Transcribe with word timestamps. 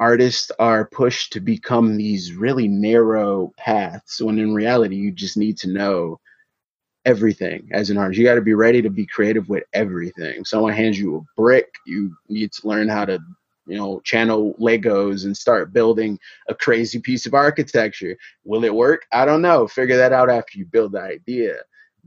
artists 0.00 0.50
are 0.58 0.86
pushed 0.86 1.32
to 1.34 1.40
become 1.40 1.96
these 1.96 2.32
really 2.32 2.66
narrow 2.66 3.52
paths 3.58 4.20
when 4.20 4.38
in 4.38 4.54
reality 4.54 4.96
you 4.96 5.12
just 5.12 5.36
need 5.36 5.58
to 5.58 5.68
know 5.68 6.18
everything 7.04 7.68
as 7.72 7.90
an 7.90 7.98
artist. 7.98 8.18
You 8.18 8.24
got 8.24 8.34
to 8.34 8.40
be 8.40 8.54
ready 8.54 8.82
to 8.82 8.90
be 8.90 9.06
creative 9.06 9.48
with 9.48 9.64
everything. 9.74 10.44
Someone 10.44 10.72
hands 10.72 10.98
you 10.98 11.16
a 11.16 11.40
brick, 11.40 11.74
you 11.86 12.16
need 12.28 12.50
to 12.52 12.66
learn 12.66 12.88
how 12.88 13.04
to, 13.04 13.18
you 13.66 13.76
know, 13.76 14.00
channel 14.00 14.54
Legos 14.58 15.26
and 15.26 15.36
start 15.36 15.72
building 15.72 16.18
a 16.48 16.54
crazy 16.54 16.98
piece 16.98 17.26
of 17.26 17.34
architecture. 17.34 18.16
Will 18.44 18.64
it 18.64 18.74
work? 18.74 19.06
I 19.12 19.26
don't 19.26 19.42
know. 19.42 19.68
Figure 19.68 19.98
that 19.98 20.12
out 20.12 20.30
after 20.30 20.58
you 20.58 20.64
build 20.64 20.92
the 20.92 21.02
idea. 21.02 21.56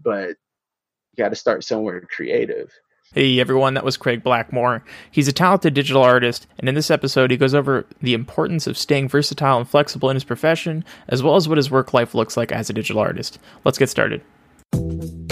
But 0.02 0.30
you 0.30 1.18
got 1.18 1.30
to 1.30 1.36
start 1.36 1.64
somewhere 1.64 2.02
creative. 2.02 2.72
Hey 3.12 3.40
everyone, 3.40 3.76
that 3.76 3.84
was 3.86 3.96
Craig 3.98 4.24
Blackmore. 4.24 4.84
He's 5.12 5.28
a 5.28 5.34
talented 5.34 5.76
digital 5.76 6.02
artist, 6.02 6.48
and 6.58 6.68
in 6.68 6.74
this 6.74 6.90
episode, 6.90 7.30
he 7.30 7.38
goes 7.38 7.54
over 7.54 7.86
the 8.02 8.16
importance 8.16 8.66
of 8.66 8.76
staying 8.76 9.08
versatile 9.10 9.60
and 9.60 9.70
flexible 9.70 10.10
in 10.10 10.16
his 10.16 10.24
profession, 10.24 10.84
as 11.10 11.22
well 11.22 11.36
as 11.36 11.48
what 11.48 11.58
his 11.60 11.70
work 11.70 11.94
life 11.94 12.16
looks 12.16 12.36
like 12.38 12.52
as 12.52 12.72
a 12.72 12.74
digital 12.74 13.02
artist. 13.02 13.38
Let's 13.66 13.78
get 13.78 13.90
started. 13.90 14.24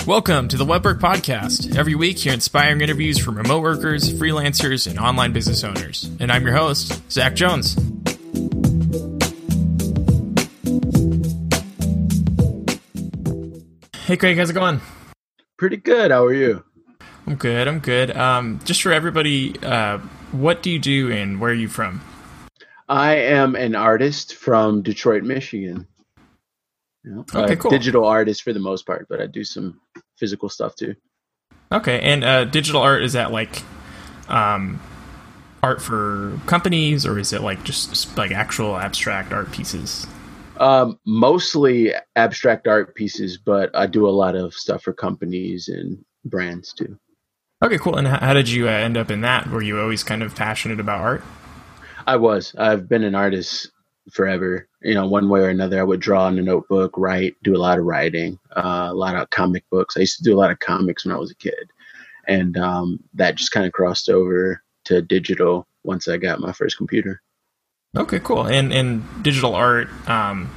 Welcome 0.06 0.48
to 0.50 0.58
the 0.58 0.66
Webwork 0.66 1.00
Podcast. 1.00 1.76
Every 1.76 1.96
week, 1.96 2.20
hear 2.20 2.34
inspiring 2.34 2.82
interviews 2.82 3.18
from 3.18 3.36
remote 3.36 3.64
workers, 3.64 4.14
freelancers, 4.14 4.86
and 4.88 5.00
online 5.00 5.34
business 5.34 5.64
owners. 5.64 6.08
And 6.20 6.32
I'm 6.32 6.46
your 6.46 6.56
host, 6.56 7.02
Zach 7.12 7.34
Jones. 7.36 7.76
Hey, 14.06 14.18
Craig, 14.18 14.38
how's 14.38 14.52
it 14.52 14.54
going? 14.54 14.82
Pretty 15.58 15.78
good. 15.78 16.12
How 16.12 16.26
are 16.26 16.34
you? 16.34 16.64
I'm 17.28 17.36
good. 17.36 17.68
I'm 17.68 17.80
good. 17.80 18.16
Um, 18.16 18.60
just 18.66 18.82
for 18.82 18.92
everybody, 18.92 19.58
uh, 19.64 20.00
what 20.32 20.64
do 20.64 20.72
you 20.72 20.80
do 20.80 21.12
and 21.12 21.40
where 21.40 21.52
are 21.52 21.56
you 21.56 21.68
from? 21.68 22.02
I 22.90 23.16
am 23.16 23.56
an 23.56 23.76
artist 23.76 24.36
from 24.36 24.82
Detroit, 24.82 25.24
Michigan. 25.24 25.88
You 27.04 27.12
know, 27.16 27.26
okay, 27.34 27.56
cool. 27.56 27.72
Digital 27.72 28.06
artist 28.06 28.44
for 28.44 28.54
the 28.54 28.60
most 28.60 28.86
part, 28.86 29.08
but 29.10 29.22
I 29.22 29.28
do 29.28 29.44
some 29.44 29.80
physical 30.18 30.50
stuff 30.50 30.76
too. 30.76 30.96
Okay, 31.72 32.00
and 32.02 32.24
uh, 32.24 32.46
digital 32.46 32.82
art 32.82 33.04
is 33.04 33.14
that 33.14 33.32
like 33.32 33.64
um, 34.28 34.80
art 35.64 35.82
for 35.82 36.38
companies, 36.46 37.06
or 37.06 37.18
is 37.18 37.34
it 37.34 37.42
like 37.42 37.64
just 37.64 38.18
like 38.18 38.32
actual 38.32 38.76
abstract 38.76 39.32
art 39.32 39.52
pieces? 39.52 40.06
Um, 40.58 41.00
mostly 41.06 41.94
abstract 42.16 42.68
art 42.68 42.94
pieces, 42.94 43.38
but 43.38 43.76
I 43.76 43.88
do 43.88 44.08
a 44.08 44.12
lot 44.12 44.36
of 44.36 44.54
stuff 44.54 44.84
for 44.84 44.94
companies 44.94 45.70
and 45.70 46.04
brands 46.26 46.74
too. 46.74 47.00
Okay, 47.64 47.78
cool. 47.78 47.96
And 47.96 48.08
how 48.08 48.34
did 48.34 48.50
you 48.50 48.68
uh, 48.68 48.72
end 48.72 48.98
up 48.98 49.12
in 49.12 49.22
that? 49.22 49.48
Were 49.48 49.62
you 49.62 49.80
always 49.80 50.04
kind 50.04 50.24
of 50.24 50.36
passionate 50.36 50.80
about 50.80 51.00
art? 51.00 51.24
I 52.08 52.16
was. 52.16 52.56
I've 52.58 52.90
been 52.90 53.04
an 53.04 53.14
artist 53.14 53.72
forever. 54.12 54.68
You 54.82 54.96
know, 54.96 55.08
one 55.08 55.30
way 55.30 55.42
or 55.42 55.50
another, 55.50 55.80
I 55.80 55.84
would 55.84 56.00
draw 56.00 56.28
in 56.28 56.40
a 56.40 56.42
notebook, 56.42 56.98
write, 56.98 57.36
do 57.44 57.56
a 57.56 57.60
lot 57.60 57.78
of 57.78 57.86
writing, 57.86 58.40
uh, 58.56 58.88
a 58.90 58.94
lot 58.94 59.16
of 59.16 59.30
comic 59.30 59.64
books. 59.70 59.96
I 59.96 60.02
used 60.02 60.18
to 60.18 60.24
do 60.24 60.36
a 60.36 60.40
lot 60.40 60.50
of 60.50 60.60
comics 60.60 61.06
when 61.06 61.14
I 61.14 61.20
was 61.20 61.30
a 61.30 61.36
kid, 61.36 61.72
and 62.28 62.58
um, 62.58 63.00
that 63.14 63.36
just 63.36 63.52
kind 63.52 63.68
of 63.68 63.74
crossed 63.74 64.10
over 64.10 64.64
to 64.86 65.04
digital 65.04 65.68
once 65.84 66.08
I 66.08 66.18
got 66.18 66.40
my 66.40 66.52
first 66.52 66.78
computer. 66.78 67.22
Okay, 67.96 68.20
cool. 68.20 68.48
And 68.48 68.74
and 68.74 69.04
digital 69.24 69.54
art, 69.54 69.88
um, 70.10 70.50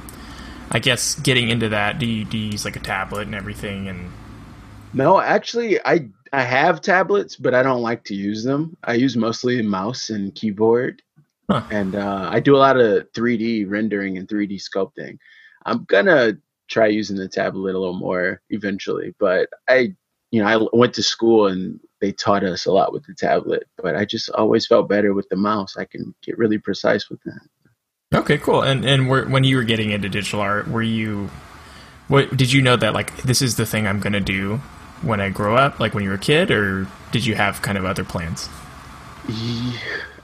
I 0.71 0.79
guess 0.79 1.13
getting 1.19 1.49
into 1.49 1.69
that, 1.69 1.99
do 1.99 2.07
you, 2.07 2.25
do 2.25 2.37
you 2.37 2.51
use 2.51 2.65
like 2.65 2.75
a 2.75 2.79
tablet 2.79 3.27
and 3.27 3.35
everything? 3.35 3.87
And 3.87 4.11
no, 4.93 5.19
actually, 5.19 5.79
I 5.85 6.09
I 6.35 6.41
have 6.41 6.81
tablets, 6.81 7.35
but 7.35 7.53
I 7.53 7.63
don't 7.63 7.81
like 7.81 8.03
to 8.05 8.15
use 8.15 8.43
them. 8.43 8.77
I 8.83 8.93
use 8.93 9.15
mostly 9.15 9.61
mouse 9.61 10.09
and 10.09 10.33
keyboard 10.35 11.01
Huh. 11.49 11.61
And 11.69 11.95
uh, 11.95 12.29
I 12.31 12.39
do 12.39 12.55
a 12.55 12.57
lot 12.57 12.77
of 12.77 13.11
3D 13.13 13.69
rendering 13.69 14.17
and 14.17 14.27
3D 14.27 14.61
sculpting. 14.61 15.17
I'm 15.65 15.83
gonna 15.85 16.37
try 16.67 16.87
using 16.87 17.17
the 17.17 17.27
tablet 17.27 17.75
a 17.75 17.79
little 17.79 17.97
more 17.97 18.41
eventually, 18.49 19.13
but 19.19 19.49
I, 19.67 19.93
you 20.31 20.41
know, 20.41 20.47
I 20.47 20.77
went 20.77 20.93
to 20.95 21.03
school 21.03 21.47
and 21.47 21.79
they 22.01 22.11
taught 22.11 22.43
us 22.43 22.65
a 22.65 22.71
lot 22.71 22.93
with 22.93 23.05
the 23.05 23.13
tablet, 23.13 23.67
but 23.77 23.95
I 23.95 24.05
just 24.05 24.29
always 24.31 24.65
felt 24.65 24.89
better 24.89 25.13
with 25.13 25.29
the 25.29 25.35
mouse. 25.35 25.77
I 25.77 25.85
can 25.85 26.15
get 26.23 26.37
really 26.37 26.57
precise 26.57 27.09
with 27.09 27.21
that. 27.23 27.39
Okay, 28.13 28.37
cool. 28.37 28.61
And 28.61 28.85
and 28.85 29.09
when 29.09 29.43
you 29.43 29.57
were 29.57 29.63
getting 29.63 29.91
into 29.91 30.09
digital 30.09 30.41
art, 30.41 30.67
were 30.67 30.81
you, 30.81 31.29
what 32.07 32.35
did 32.35 32.51
you 32.51 32.61
know 32.61 32.75
that 32.75 32.93
like 32.93 33.15
this 33.17 33.41
is 33.41 33.55
the 33.55 33.65
thing 33.65 33.85
I'm 33.85 33.99
gonna 33.99 34.19
do 34.19 34.61
when 35.01 35.21
I 35.21 35.29
grow 35.29 35.55
up, 35.55 35.79
like 35.79 35.93
when 35.93 36.03
you 36.03 36.09
were 36.09 36.15
a 36.15 36.19
kid, 36.19 36.51
or 36.51 36.87
did 37.11 37.25
you 37.25 37.35
have 37.35 37.61
kind 37.61 37.77
of 37.77 37.85
other 37.85 38.03
plans? 38.03 38.49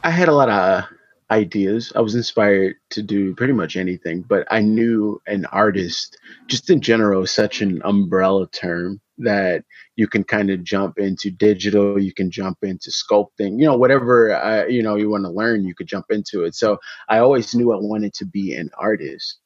I 0.04 0.09
had 0.09 0.28
a 0.28 0.34
lot 0.34 0.50
of 0.50 0.86
ideas. 1.32 1.94
I 1.96 2.02
was 2.02 2.14
inspired 2.14 2.76
to 2.92 3.02
do 3.02 3.34
pretty 3.36 3.54
much 3.54 3.78
anything, 3.78 4.22
but 4.22 4.46
I 4.52 4.62
knew 4.62 5.22
an 5.28 5.46
artist, 5.46 6.18
just 6.48 6.70
in 6.70 6.82
general, 6.82 7.26
such 7.26 7.62
an 7.62 7.82
umbrella 7.86 8.48
term 8.50 9.00
that 9.20 9.64
you 9.96 10.08
can 10.08 10.24
kind 10.24 10.50
of 10.50 10.64
jump 10.64 10.98
into 10.98 11.32
digital, 11.32 12.00
you 12.00 12.14
can 12.14 12.30
jump 12.30 12.58
into 12.64 12.90
sculpting, 12.90 13.59
you 13.59 13.66
know, 13.66 13.78
whatever 13.78 14.34
uh, 14.34 14.66
you 14.66 14.84
know 14.84 14.96
you 14.96 15.09
want 15.09 15.24
to 15.24 15.30
learn, 15.30 15.64
you 15.64 15.74
could 15.74 15.88
jump 15.88 16.08
into 16.09 16.44
it. 16.44 16.56
So 16.56 16.80
I 17.08 17.20
always 17.20 17.56
knew 17.56 17.72
I 17.72 17.78
wanted 17.78 18.14
to 18.16 18.26
be 18.26 18.56
an 18.56 18.70
artist, 18.78 19.40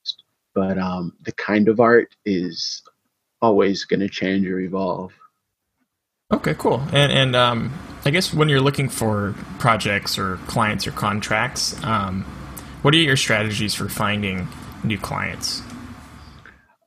but 0.54 0.78
um, 0.78 1.14
the 1.24 1.34
kind 1.34 1.68
of 1.68 1.80
art 1.80 2.16
is 2.26 2.82
always 3.42 3.86
going 3.86 4.00
to 4.00 4.10
change 4.10 4.48
or 4.48 4.60
evolve. 4.60 5.14
Okay, 6.32 6.56
cool. 6.56 6.82
And 6.92 7.12
and 7.12 7.36
um, 7.36 7.74
I 8.04 8.10
guess 8.10 8.34
when 8.34 8.50
you're 8.50 8.62
looking 8.62 8.90
for 8.90 9.36
projects 9.60 10.18
or 10.18 10.38
clients 10.48 10.88
or 10.88 10.92
contracts, 10.92 11.82
um, 11.84 12.24
what 12.82 12.94
are 12.94 12.98
your 12.98 13.18
strategies 13.18 13.74
for 13.76 13.90
finding 13.90 14.48
new 14.84 14.98
clients? 14.98 15.62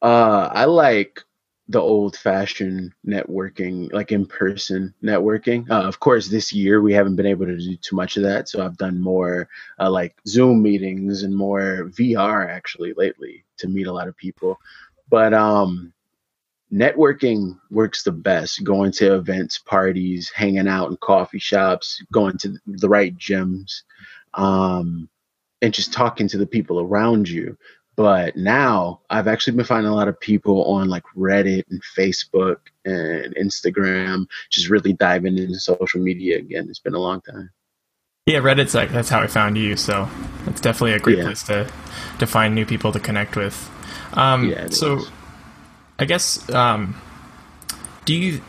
Uh, 0.03 0.48
I 0.53 0.64
like 0.64 1.22
the 1.69 1.81
old 1.81 2.16
fashioned 2.16 2.92
networking, 3.06 3.92
like 3.92 4.10
in 4.10 4.26
person 4.26 4.94
networking. 5.03 5.69
Uh, 5.70 5.82
of 5.82 6.00
course, 6.00 6.28
this 6.28 6.53
year 6.53 6.81
we 6.81 6.94
haven't 6.94 7.16
been 7.16 7.26
able 7.26 7.47
to 7.47 7.58
do 7.58 7.76
too 7.76 7.94
much 7.94 8.16
of 8.16 8.22
that. 8.22 8.48
So 8.48 8.64
I've 8.64 8.78
done 8.78 9.00
more 9.00 9.48
uh, 9.78 9.91
like 9.91 10.16
Zoom 10.26 10.62
meetings 10.62 11.22
and 11.22 11.37
more 11.37 11.91
VR 11.91 12.48
actually 12.48 12.94
lately 12.94 13.44
to 13.58 13.69
meet 13.69 13.87
a 13.87 13.92
lot 13.92 14.08
of 14.08 14.16
people. 14.16 14.58
But 15.10 15.34
um, 15.34 15.92
networking 16.73 17.59
works 17.71 18.03
the 18.03 18.12
best 18.12 18.62
going 18.65 18.93
to 18.93 19.15
events 19.15 19.59
parties 19.59 20.31
hanging 20.34 20.69
out 20.69 20.91
in 20.91 20.97
coffee 20.99 21.39
shops 21.39 22.03
going 22.12 22.37
to 22.39 22.56
the 22.67 22.89
right 22.89 23.17
gyms 23.17 23.83
um, 24.34 25.09
and 25.62 25.73
just 25.73 25.93
talking 25.93 26.29
to 26.29 26.39
the 26.39 26.47
people 26.47 26.81
around 26.81 27.29
you. 27.29 27.56
But 27.97 28.37
now 28.37 29.01
i've 29.11 29.27
actually 29.27 29.56
been 29.56 29.67
finding 29.67 29.91
a 29.91 29.95
lot 29.95 30.06
of 30.06 30.21
people 30.21 30.65
on 30.67 30.89
like 30.89 31.03
reddit 31.17 31.65
and 31.69 31.83
facebook 31.99 32.59
and 32.85 33.35
instagram 33.35 34.27
just 34.50 34.69
really 34.69 34.93
diving 34.93 35.37
into 35.37 35.59
social 35.59 36.00
media 36.00 36.39
again. 36.39 36.67
It's 36.69 36.79
been 36.79 36.95
a 36.95 37.00
long 37.00 37.21
time. 37.23 37.50
Yeah 38.27 38.39
reddit's 38.39 38.75
like 38.75 38.91
that's 38.91 39.09
how 39.09 39.21
i 39.21 39.27
found 39.27 39.59
you 39.59 39.75
so 39.77 40.09
it's 40.47 40.61
definitely 40.61 40.93
a 40.93 41.00
great 41.00 41.19
yeah. 41.19 41.25
place 41.25 41.43
to 41.45 41.69
to 42.19 42.27
find 42.27 42.55
new 42.55 42.67
people 42.67 42.93
to 42.93 43.00
connect 43.00 43.37
with. 43.37 43.71
Um, 44.15 44.49
yeah, 44.49 44.69
so 44.69 44.99
is 44.99 45.11
I 45.98 46.04
guess 46.04 46.48
um, 46.50 47.00
do 48.04 48.14
you? 48.14 48.41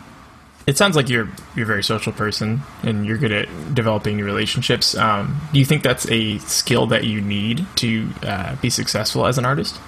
It 0.67 0.77
sounds 0.77 0.95
like 0.95 1.09
you're 1.09 1.27
you're 1.55 1.63
a 1.63 1.67
very 1.67 1.83
social 1.83 2.13
person 2.13 2.61
and 2.83 3.05
you're 3.05 3.17
good 3.17 3.31
at 3.31 3.73
developing 3.73 4.17
new 4.17 4.25
relationships. 4.25 4.95
Um, 4.95 5.41
do 5.51 5.59
you 5.59 5.65
think 5.65 5.83
that's 5.83 6.09
a 6.09 6.38
skill 6.39 6.85
that 6.88 7.05
you 7.05 7.21
need 7.21 7.65
to 7.77 8.09
uh, 8.23 8.55
be 8.57 8.69
successful 8.69 9.25
as 9.25 9.38
an 9.38 9.45
artist? 9.45 9.79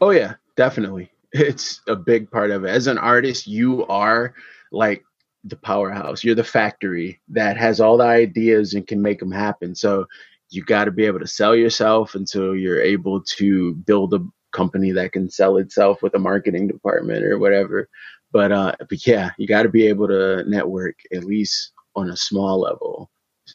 Oh 0.00 0.10
yeah, 0.10 0.34
definitely. 0.56 1.10
It's 1.36 1.80
a 1.88 1.96
big 1.96 2.30
part 2.30 2.52
of 2.52 2.64
it. 2.64 2.68
As 2.68 2.86
an 2.86 2.96
artist, 2.96 3.48
you 3.48 3.84
are 3.86 4.34
like 4.70 5.04
the 5.42 5.56
powerhouse. 5.56 6.22
You're 6.22 6.36
the 6.36 6.44
factory 6.44 7.20
that 7.30 7.56
has 7.56 7.80
all 7.80 7.96
the 7.96 8.04
ideas 8.04 8.74
and 8.74 8.86
can 8.86 9.02
make 9.02 9.18
them 9.18 9.32
happen. 9.32 9.74
So 9.74 10.06
you 10.50 10.62
got 10.62 10.84
to 10.84 10.92
be 10.92 11.06
able 11.06 11.18
to 11.18 11.26
sell 11.26 11.56
yourself 11.56 12.14
until 12.14 12.54
you're 12.54 12.80
able 12.80 13.20
to 13.22 13.74
build 13.74 14.14
a 14.14 14.20
company 14.54 14.92
that 14.92 15.12
can 15.12 15.28
sell 15.28 15.58
itself 15.58 16.02
with 16.02 16.14
a 16.14 16.18
marketing 16.18 16.68
department 16.68 17.24
or 17.24 17.38
whatever. 17.38 17.88
But 18.32 18.52
uh, 18.52 18.74
but 18.78 19.06
yeah, 19.06 19.30
you 19.38 19.46
got 19.46 19.64
to 19.64 19.68
be 19.68 19.86
able 19.86 20.08
to 20.08 20.44
network 20.48 20.96
at 21.12 21.24
least 21.24 21.72
on 21.94 22.10
a 22.10 22.16
small 22.16 22.60
level. 22.60 23.10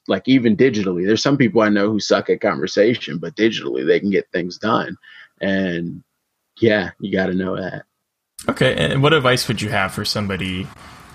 Like 0.07 0.27
even 0.27 0.55
digitally, 0.55 1.05
there's 1.05 1.23
some 1.23 1.37
people 1.37 1.61
I 1.61 1.69
know 1.69 1.89
who 1.89 1.99
suck 1.99 2.29
at 2.29 2.41
conversation, 2.41 3.17
but 3.17 3.35
digitally 3.35 3.85
they 3.85 3.99
can 3.99 4.11
get 4.11 4.31
things 4.31 4.57
done. 4.57 4.95
And 5.41 6.03
yeah, 6.61 6.91
you 6.99 7.11
got 7.11 7.27
to 7.27 7.33
know 7.33 7.55
that. 7.55 7.85
Okay, 8.47 8.75
and 8.75 9.03
what 9.03 9.13
advice 9.13 9.47
would 9.47 9.61
you 9.61 9.69
have 9.69 9.91
for 9.93 10.05
somebody 10.05 10.67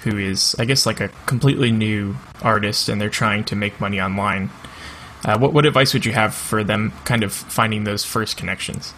who 0.03 0.19
is, 0.19 0.55
I 0.59 0.67
guess, 0.67 0.85
like 0.85 1.01
a 1.01 1.09
completely 1.25 1.71
new 1.71 2.17
artist 2.43 2.89
and 2.89 3.01
they're 3.01 3.09
trying 3.09 3.45
to 3.45 3.57
make 3.57 3.81
money 3.81 4.01
online? 4.01 4.51
Uh, 5.25 5.39
what 5.39 5.55
what 5.55 5.65
advice 5.65 5.95
would 5.95 6.05
you 6.05 6.13
have 6.13 6.35
for 6.35 6.63
them, 6.63 6.93
kind 7.05 7.23
of 7.23 7.33
finding 7.33 7.85
those 7.85 8.05
first 8.05 8.37
connections? 8.37 8.93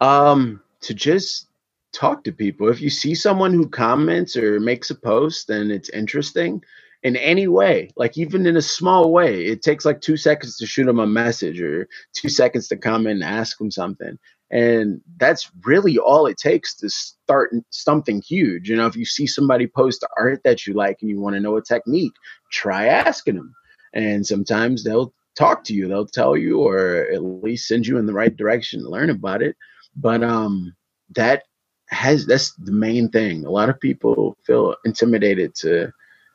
Um, 0.00 0.62
to 0.80 0.94
just 0.94 1.48
talk 1.92 2.24
to 2.24 2.32
people. 2.32 2.68
If 2.68 2.80
you 2.80 2.90
see 2.90 3.14
someone 3.14 3.52
who 3.52 3.68
comments 3.68 4.36
or 4.36 4.60
makes 4.60 4.90
a 4.90 4.94
post 4.94 5.50
and 5.50 5.72
it's 5.72 5.88
interesting 5.90 6.62
in 7.02 7.16
any 7.16 7.46
way, 7.46 7.90
like 7.96 8.18
even 8.18 8.46
in 8.46 8.56
a 8.56 8.62
small 8.62 9.12
way. 9.12 9.44
It 9.44 9.62
takes 9.62 9.84
like 9.84 10.00
two 10.00 10.16
seconds 10.16 10.56
to 10.58 10.66
shoot 10.66 10.84
them 10.84 10.98
a 10.98 11.06
message 11.06 11.60
or 11.60 11.88
two 12.12 12.28
seconds 12.28 12.68
to 12.68 12.76
comment 12.76 13.22
and 13.22 13.24
ask 13.24 13.58
them 13.58 13.70
something. 13.70 14.18
And 14.50 15.00
that's 15.18 15.50
really 15.64 15.98
all 15.98 16.26
it 16.26 16.38
takes 16.38 16.74
to 16.76 16.88
start 16.88 17.52
something 17.70 18.22
huge. 18.22 18.68
You 18.68 18.76
know, 18.76 18.86
if 18.86 18.96
you 18.96 19.04
see 19.04 19.26
somebody 19.26 19.66
post 19.66 20.04
art 20.16 20.40
that 20.44 20.66
you 20.66 20.74
like 20.74 20.98
and 21.00 21.10
you 21.10 21.20
want 21.20 21.34
to 21.34 21.40
know 21.40 21.56
a 21.56 21.62
technique, 21.62 22.14
try 22.50 22.86
asking 22.86 23.36
them. 23.36 23.54
And 23.92 24.26
sometimes 24.26 24.82
they'll 24.82 25.12
talk 25.36 25.64
to 25.64 25.74
you, 25.74 25.86
they'll 25.86 26.06
tell 26.06 26.36
you, 26.36 26.58
or 26.58 27.06
at 27.12 27.22
least 27.22 27.68
send 27.68 27.86
you 27.86 27.98
in 27.98 28.06
the 28.06 28.12
right 28.12 28.34
direction 28.36 28.80
to 28.82 28.88
learn 28.88 29.10
about 29.10 29.42
it. 29.42 29.56
But 30.00 30.22
um, 30.22 30.74
that 31.16 31.42
has 31.88 32.26
that's 32.26 32.52
the 32.54 32.72
main 32.72 33.08
thing. 33.10 33.44
A 33.44 33.50
lot 33.50 33.68
of 33.68 33.80
people 33.80 34.36
feel 34.44 34.76
intimidated 34.84 35.54
to 35.56 35.92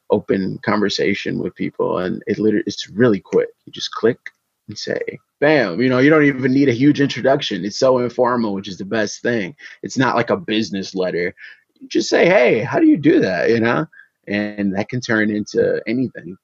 open 0.09 0.59
conversation 0.63 1.39
with 1.39 1.55
people, 1.55 1.99
and 1.99 2.21
it 2.27 2.39
literally 2.39 2.63
it's 2.67 2.89
really 2.89 3.19
quick. 3.19 3.49
You 3.65 3.71
just 3.71 3.91
click 3.91 4.19
and 4.67 4.77
say, 4.77 4.99
bam. 5.39 5.81
You 5.81 5.89
know, 5.89 5.99
you 5.99 6.09
don't 6.09 6.25
even 6.25 6.51
need 6.51 6.69
a 6.69 6.73
huge 6.73 6.99
introduction. 6.99 7.65
It's 7.65 7.79
so 7.79 7.99
informal, 7.99 8.53
which 8.53 8.67
is 8.67 8.77
the 8.77 8.85
best 8.85 9.21
thing. 9.21 9.55
It's 9.81 9.97
not 9.97 10.15
like 10.15 10.29
a 10.29 10.37
business 10.37 10.93
letter. 10.93 11.33
You 11.79 11.87
just 11.87 12.09
say, 12.09 12.25
hey, 12.25 12.59
how 12.59 12.79
do 12.79 12.87
you 12.87 12.97
do 12.97 13.21
that? 13.21 13.49
You 13.49 13.59
know, 13.59 13.85
and 14.27 14.75
that 14.75 14.89
can 14.89 15.01
turn 15.01 15.29
into 15.29 15.81
anything. 15.87 16.37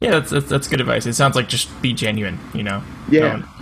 Yeah, 0.00 0.12
that's, 0.12 0.30
that's, 0.30 0.48
that's 0.48 0.68
good 0.68 0.80
advice. 0.80 1.06
It 1.06 1.14
sounds 1.14 1.34
like 1.34 1.48
just 1.48 1.68
be 1.82 1.92
genuine. 1.92 2.38
You 2.54 2.62
know. 2.64 2.82
Yeah. 3.10 3.30
Don't 3.30 3.57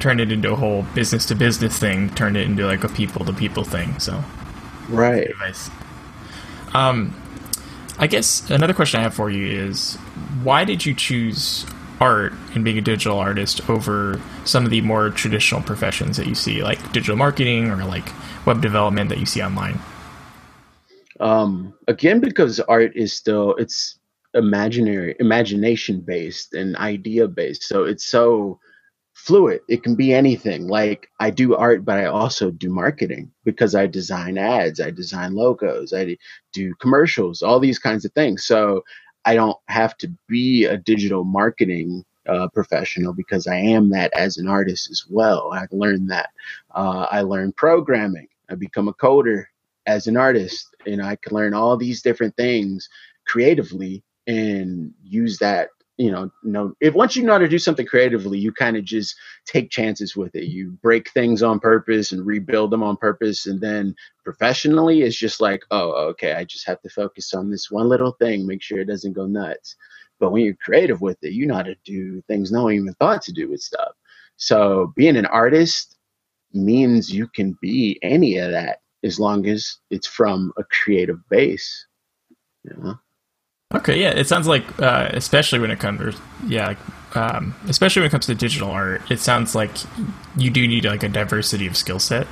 turn 0.00 0.20
it 0.20 0.32
into 0.32 0.52
a 0.52 0.56
whole 0.56 0.82
business 0.94 1.26
to 1.26 1.34
business 1.34 1.78
thing. 1.78 2.10
Turn 2.10 2.36
it 2.36 2.46
into 2.46 2.66
like 2.66 2.84
a 2.84 2.88
people 2.88 3.24
to 3.24 3.32
people 3.32 3.64
thing. 3.64 3.98
So. 3.98 4.22
Right. 4.88 5.28
advice. 5.28 5.70
Um, 6.74 7.14
I 7.98 8.06
guess 8.06 8.48
another 8.50 8.74
question 8.74 9.00
I 9.00 9.02
have 9.02 9.14
for 9.14 9.30
you 9.30 9.46
is 9.46 9.96
why 10.42 10.64
did 10.64 10.86
you 10.86 10.94
choose 10.94 11.66
art 12.00 12.32
and 12.54 12.64
being 12.64 12.78
a 12.78 12.82
digital 12.82 13.18
artist 13.18 13.68
over 13.68 14.20
some 14.44 14.64
of 14.64 14.70
the 14.70 14.80
more 14.82 15.10
traditional 15.10 15.60
professions 15.62 16.16
that 16.16 16.26
you 16.26 16.34
see, 16.34 16.62
like 16.62 16.92
digital 16.92 17.16
marketing 17.16 17.70
or 17.70 17.84
like 17.84 18.08
web 18.46 18.62
development 18.62 19.08
that 19.10 19.18
you 19.18 19.26
see 19.26 19.42
online? 19.42 19.78
Um, 21.20 21.74
again, 21.88 22.20
because 22.20 22.60
art 22.60 22.92
is 22.94 23.12
still 23.12 23.56
it's 23.56 23.98
imaginary, 24.34 25.16
imagination 25.18 26.00
based 26.00 26.54
and 26.54 26.76
idea 26.76 27.26
based, 27.26 27.64
so 27.64 27.84
it's 27.84 28.06
so 28.06 28.60
fluid. 29.18 29.62
It 29.68 29.82
can 29.82 29.96
be 29.96 30.14
anything. 30.14 30.68
Like 30.68 31.10
I 31.20 31.30
do 31.30 31.56
art, 31.56 31.84
but 31.84 31.98
I 31.98 32.06
also 32.06 32.50
do 32.52 32.70
marketing 32.70 33.32
because 33.44 33.74
I 33.74 33.86
design 33.86 34.38
ads, 34.38 34.80
I 34.80 34.90
design 34.92 35.34
logos, 35.34 35.92
I 35.92 36.16
do 36.52 36.74
commercials, 36.80 37.42
all 37.42 37.60
these 37.60 37.80
kinds 37.80 38.04
of 38.06 38.12
things. 38.12 38.46
So 38.46 38.84
I 39.26 39.34
don't 39.34 39.58
have 39.68 39.96
to 39.98 40.12
be 40.28 40.64
a 40.66 40.78
digital 40.78 41.24
marketing 41.24 42.04
uh, 42.28 42.48
professional 42.48 43.12
because 43.12 43.46
I 43.48 43.56
am 43.56 43.90
that 43.90 44.12
as 44.14 44.38
an 44.38 44.48
artist 44.48 44.90
as 44.90 45.04
well. 45.10 45.52
I 45.52 45.66
learned 45.72 46.10
that. 46.10 46.30
Uh, 46.74 47.06
I 47.10 47.22
learned 47.22 47.56
programming. 47.56 48.28
I 48.50 48.54
become 48.54 48.88
a 48.88 48.94
coder 48.94 49.46
as 49.86 50.06
an 50.06 50.16
artist, 50.16 50.68
and 50.86 51.02
I 51.02 51.16
can 51.16 51.34
learn 51.36 51.54
all 51.54 51.76
these 51.76 52.02
different 52.02 52.36
things 52.36 52.88
creatively 53.26 54.04
and 54.28 54.94
use 55.02 55.38
that 55.40 55.70
you 55.98 56.12
know, 56.12 56.30
know 56.44 56.72
if 56.80 56.94
once 56.94 57.16
you 57.16 57.24
know 57.24 57.32
how 57.32 57.38
to 57.38 57.48
do 57.48 57.58
something 57.58 57.84
creatively, 57.84 58.38
you 58.38 58.52
kind 58.52 58.76
of 58.76 58.84
just 58.84 59.16
take 59.44 59.70
chances 59.70 60.16
with 60.16 60.34
it. 60.36 60.44
You 60.44 60.70
break 60.80 61.10
things 61.10 61.42
on 61.42 61.58
purpose 61.58 62.12
and 62.12 62.24
rebuild 62.24 62.70
them 62.70 62.84
on 62.84 62.96
purpose, 62.96 63.46
and 63.46 63.60
then 63.60 63.94
professionally, 64.24 65.02
it's 65.02 65.16
just 65.16 65.40
like, 65.40 65.62
oh, 65.72 65.90
okay, 66.10 66.34
I 66.34 66.44
just 66.44 66.66
have 66.68 66.80
to 66.82 66.88
focus 66.88 67.34
on 67.34 67.50
this 67.50 67.70
one 67.70 67.88
little 67.88 68.12
thing, 68.12 68.46
make 68.46 68.62
sure 68.62 68.78
it 68.78 68.86
doesn't 68.86 69.12
go 69.12 69.26
nuts. 69.26 69.74
But 70.20 70.30
when 70.30 70.44
you're 70.44 70.54
creative 70.54 71.00
with 71.00 71.18
it, 71.22 71.32
you 71.32 71.46
know 71.46 71.56
how 71.56 71.62
to 71.62 71.76
do 71.84 72.22
things 72.22 72.52
no 72.52 72.64
one 72.64 72.74
even 72.74 72.94
thought 72.94 73.22
to 73.22 73.32
do 73.32 73.50
with 73.50 73.60
stuff. 73.60 73.92
So 74.36 74.92
being 74.96 75.16
an 75.16 75.26
artist 75.26 75.96
means 76.52 77.12
you 77.12 77.26
can 77.26 77.58
be 77.60 77.98
any 78.02 78.38
of 78.38 78.52
that 78.52 78.82
as 79.02 79.18
long 79.18 79.46
as 79.46 79.78
it's 79.90 80.06
from 80.06 80.52
a 80.56 80.64
creative 80.64 81.18
base. 81.28 81.86
You 82.64 82.76
know? 82.76 82.98
Okay, 83.74 84.00
yeah, 84.00 84.12
it 84.12 84.26
sounds 84.26 84.46
like, 84.46 84.80
uh, 84.80 85.10
especially 85.12 85.58
when 85.58 85.70
it 85.70 85.78
comes, 85.78 86.16
yeah, 86.46 86.74
um, 87.14 87.54
especially 87.68 88.00
when 88.00 88.06
it 88.06 88.10
comes 88.10 88.24
to 88.24 88.34
digital 88.34 88.70
art, 88.70 89.02
it 89.10 89.20
sounds 89.20 89.54
like 89.54 89.70
you 90.38 90.48
do 90.48 90.66
need 90.66 90.86
like 90.86 91.02
a 91.02 91.08
diversity 91.08 91.66
of 91.66 91.76
skill 91.76 91.98
set. 91.98 92.26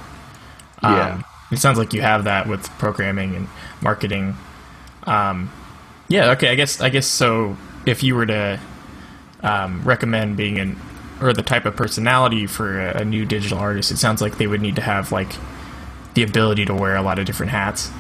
Um, 0.83 0.95
yeah, 0.95 1.23
it 1.53 1.59
sounds 1.59 1.77
like 1.77 1.93
you 1.93 2.01
have 2.01 2.25
that 2.25 2.49
with 2.49 2.67
programming 2.79 3.35
and 3.37 3.49
marketing. 3.83 4.35
Um, 5.03 5.53
yeah, 6.09 6.31
okay, 6.31 6.49
I 6.49 6.55
guess, 6.55 6.81
I 6.81 6.89
guess 6.89 7.07
so. 7.07 7.59
If 7.85 8.03
you 8.03 8.15
were 8.15 8.27
to 8.27 8.59
um, 9.43 9.83
recommend 9.85 10.39
being 10.39 10.59
an 10.59 10.81
or 11.21 11.35
the 11.35 11.43
type 11.43 11.67
of 11.67 11.77
personality 11.77 12.47
for 12.47 12.81
a, 12.81 13.03
a 13.03 13.05
new 13.05 13.27
digital 13.27 13.59
artist, 13.59 13.91
it 13.91 13.99
sounds 13.99 14.23
like 14.23 14.39
they 14.39 14.47
would 14.47 14.63
need 14.63 14.77
to 14.77 14.83
have 14.83 15.13
like 15.13 15.35
the 16.15 16.23
ability 16.23 16.65
to 16.65 16.75
wear 16.75 16.97
a 16.97 17.03
lot 17.03 17.19
of 17.19 17.27
different 17.27 17.53
hats. 17.53 17.91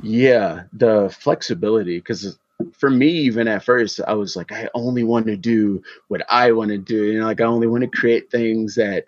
Yeah, 0.00 0.64
the 0.72 1.14
flexibility 1.18 1.98
because 1.98 2.38
for 2.72 2.90
me, 2.90 3.08
even 3.08 3.48
at 3.48 3.64
first, 3.64 4.00
I 4.06 4.14
was 4.14 4.36
like, 4.36 4.52
I 4.52 4.68
only 4.74 5.02
want 5.04 5.26
to 5.26 5.36
do 5.36 5.82
what 6.08 6.22
I 6.28 6.52
want 6.52 6.70
to 6.70 6.78
do. 6.78 7.04
You 7.04 7.20
know, 7.20 7.26
like 7.26 7.40
I 7.40 7.44
only 7.44 7.66
want 7.66 7.82
to 7.82 7.98
create 7.98 8.30
things 8.30 8.74
that 8.76 9.04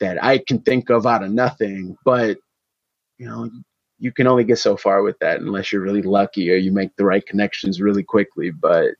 that 0.00 0.22
I 0.22 0.38
can 0.38 0.60
think 0.60 0.90
of 0.90 1.06
out 1.06 1.22
of 1.22 1.32
nothing. 1.32 1.96
But 2.04 2.38
you 3.18 3.26
know, 3.26 3.50
you 3.98 4.12
can 4.12 4.26
only 4.26 4.44
get 4.44 4.58
so 4.58 4.76
far 4.76 5.02
with 5.02 5.18
that 5.18 5.40
unless 5.40 5.72
you're 5.72 5.82
really 5.82 6.02
lucky 6.02 6.50
or 6.50 6.56
you 6.56 6.72
make 6.72 6.94
the 6.96 7.04
right 7.04 7.24
connections 7.26 7.80
really 7.80 8.02
quickly. 8.02 8.50
But 8.50 8.94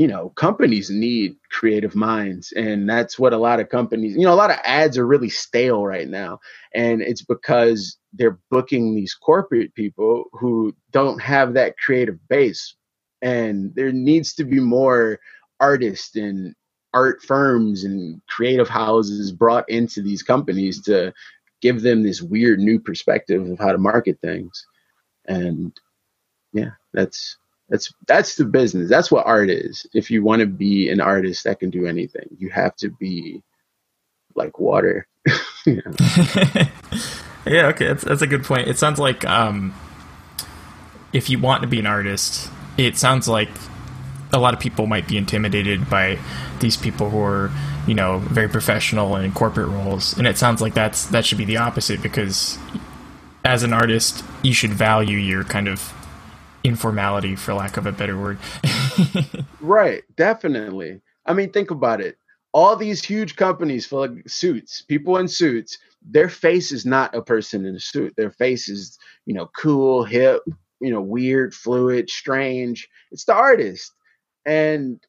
you 0.00 0.08
know, 0.08 0.30
companies 0.30 0.88
need 0.88 1.36
creative 1.50 1.94
minds. 1.94 2.52
And 2.52 2.88
that's 2.88 3.18
what 3.18 3.34
a 3.34 3.36
lot 3.36 3.60
of 3.60 3.68
companies, 3.68 4.16
you 4.16 4.22
know, 4.22 4.32
a 4.32 4.34
lot 4.34 4.50
of 4.50 4.56
ads 4.64 4.96
are 4.96 5.06
really 5.06 5.28
stale 5.28 5.84
right 5.84 6.08
now. 6.08 6.40
And 6.74 7.02
it's 7.02 7.20
because 7.20 7.98
they're 8.14 8.38
booking 8.50 8.94
these 8.94 9.12
corporate 9.12 9.74
people 9.74 10.24
who 10.32 10.74
don't 10.90 11.20
have 11.20 11.52
that 11.52 11.76
creative 11.76 12.16
base. 12.30 12.74
And 13.20 13.74
there 13.74 13.92
needs 13.92 14.32
to 14.36 14.44
be 14.44 14.58
more 14.58 15.20
artists 15.60 16.16
and 16.16 16.54
art 16.94 17.20
firms 17.20 17.84
and 17.84 18.22
creative 18.26 18.70
houses 18.70 19.32
brought 19.32 19.68
into 19.68 20.00
these 20.00 20.22
companies 20.22 20.80
to 20.84 21.12
give 21.60 21.82
them 21.82 22.04
this 22.04 22.22
weird 22.22 22.58
new 22.58 22.80
perspective 22.80 23.46
of 23.46 23.58
how 23.58 23.70
to 23.70 23.76
market 23.76 24.18
things. 24.22 24.64
And 25.26 25.76
yeah, 26.54 26.70
that's 26.94 27.36
that's 27.70 27.94
that's 28.06 28.34
the 28.34 28.44
business. 28.44 28.90
That's 28.90 29.10
what 29.10 29.26
art 29.26 29.48
is. 29.48 29.86
If 29.94 30.10
you 30.10 30.24
want 30.24 30.40
to 30.40 30.46
be 30.46 30.90
an 30.90 31.00
artist 31.00 31.44
that 31.44 31.60
can 31.60 31.70
do 31.70 31.86
anything, 31.86 32.28
you 32.38 32.50
have 32.50 32.74
to 32.76 32.90
be 32.90 33.42
like 34.34 34.58
water. 34.58 35.06
yeah. 35.66 35.82
okay, 37.46 37.86
that's 37.86 38.04
that's 38.04 38.22
a 38.22 38.26
good 38.26 38.44
point. 38.44 38.66
It 38.66 38.76
sounds 38.76 38.98
like 38.98 39.24
um, 39.24 39.72
if 41.12 41.30
you 41.30 41.38
want 41.38 41.62
to 41.62 41.68
be 41.68 41.78
an 41.78 41.86
artist, 41.86 42.50
it 42.76 42.96
sounds 42.96 43.28
like 43.28 43.50
a 44.32 44.38
lot 44.38 44.52
of 44.52 44.58
people 44.58 44.86
might 44.86 45.06
be 45.06 45.16
intimidated 45.16 45.88
by 45.88 46.18
these 46.58 46.76
people 46.76 47.10
who 47.10 47.20
are, 47.20 47.50
you 47.86 47.94
know, 47.94 48.18
very 48.18 48.48
professional 48.48 49.14
and 49.14 49.24
in 49.24 49.32
corporate 49.32 49.68
roles. 49.68 50.16
And 50.18 50.26
it 50.26 50.36
sounds 50.36 50.60
like 50.60 50.74
that's 50.74 51.06
that 51.06 51.24
should 51.24 51.38
be 51.38 51.44
the 51.44 51.58
opposite 51.58 52.02
because 52.02 52.58
as 53.44 53.62
an 53.62 53.72
artist, 53.72 54.24
you 54.42 54.52
should 54.52 54.72
value 54.72 55.16
your 55.16 55.44
kind 55.44 55.68
of 55.68 55.92
informality 56.64 57.36
for 57.36 57.54
lack 57.54 57.76
of 57.76 57.86
a 57.86 57.92
better 57.92 58.18
word. 58.18 58.38
Right 59.60 60.02
definitely. 60.16 61.00
I 61.26 61.34
mean 61.34 61.52
think 61.52 61.70
about 61.70 62.00
it. 62.00 62.16
All 62.52 62.76
these 62.76 63.04
huge 63.04 63.36
companies 63.36 63.86
for 63.86 64.08
like 64.08 64.28
suits 64.28 64.82
people 64.82 65.16
in 65.18 65.28
suits 65.28 65.78
their 66.02 66.28
face 66.30 66.72
is 66.72 66.86
not 66.86 67.14
a 67.14 67.22
person 67.22 67.66
in 67.66 67.76
a 67.76 67.80
suit. 67.80 68.14
Their 68.16 68.30
face 68.30 68.68
is 68.68 68.98
you 69.26 69.34
know 69.34 69.50
cool 69.56 70.04
hip 70.04 70.42
you 70.80 70.90
know 70.90 71.00
weird 71.00 71.54
fluid 71.54 72.10
strange. 72.10 72.88
It's 73.12 73.24
the 73.24 73.34
artist. 73.34 73.92
And 74.46 75.00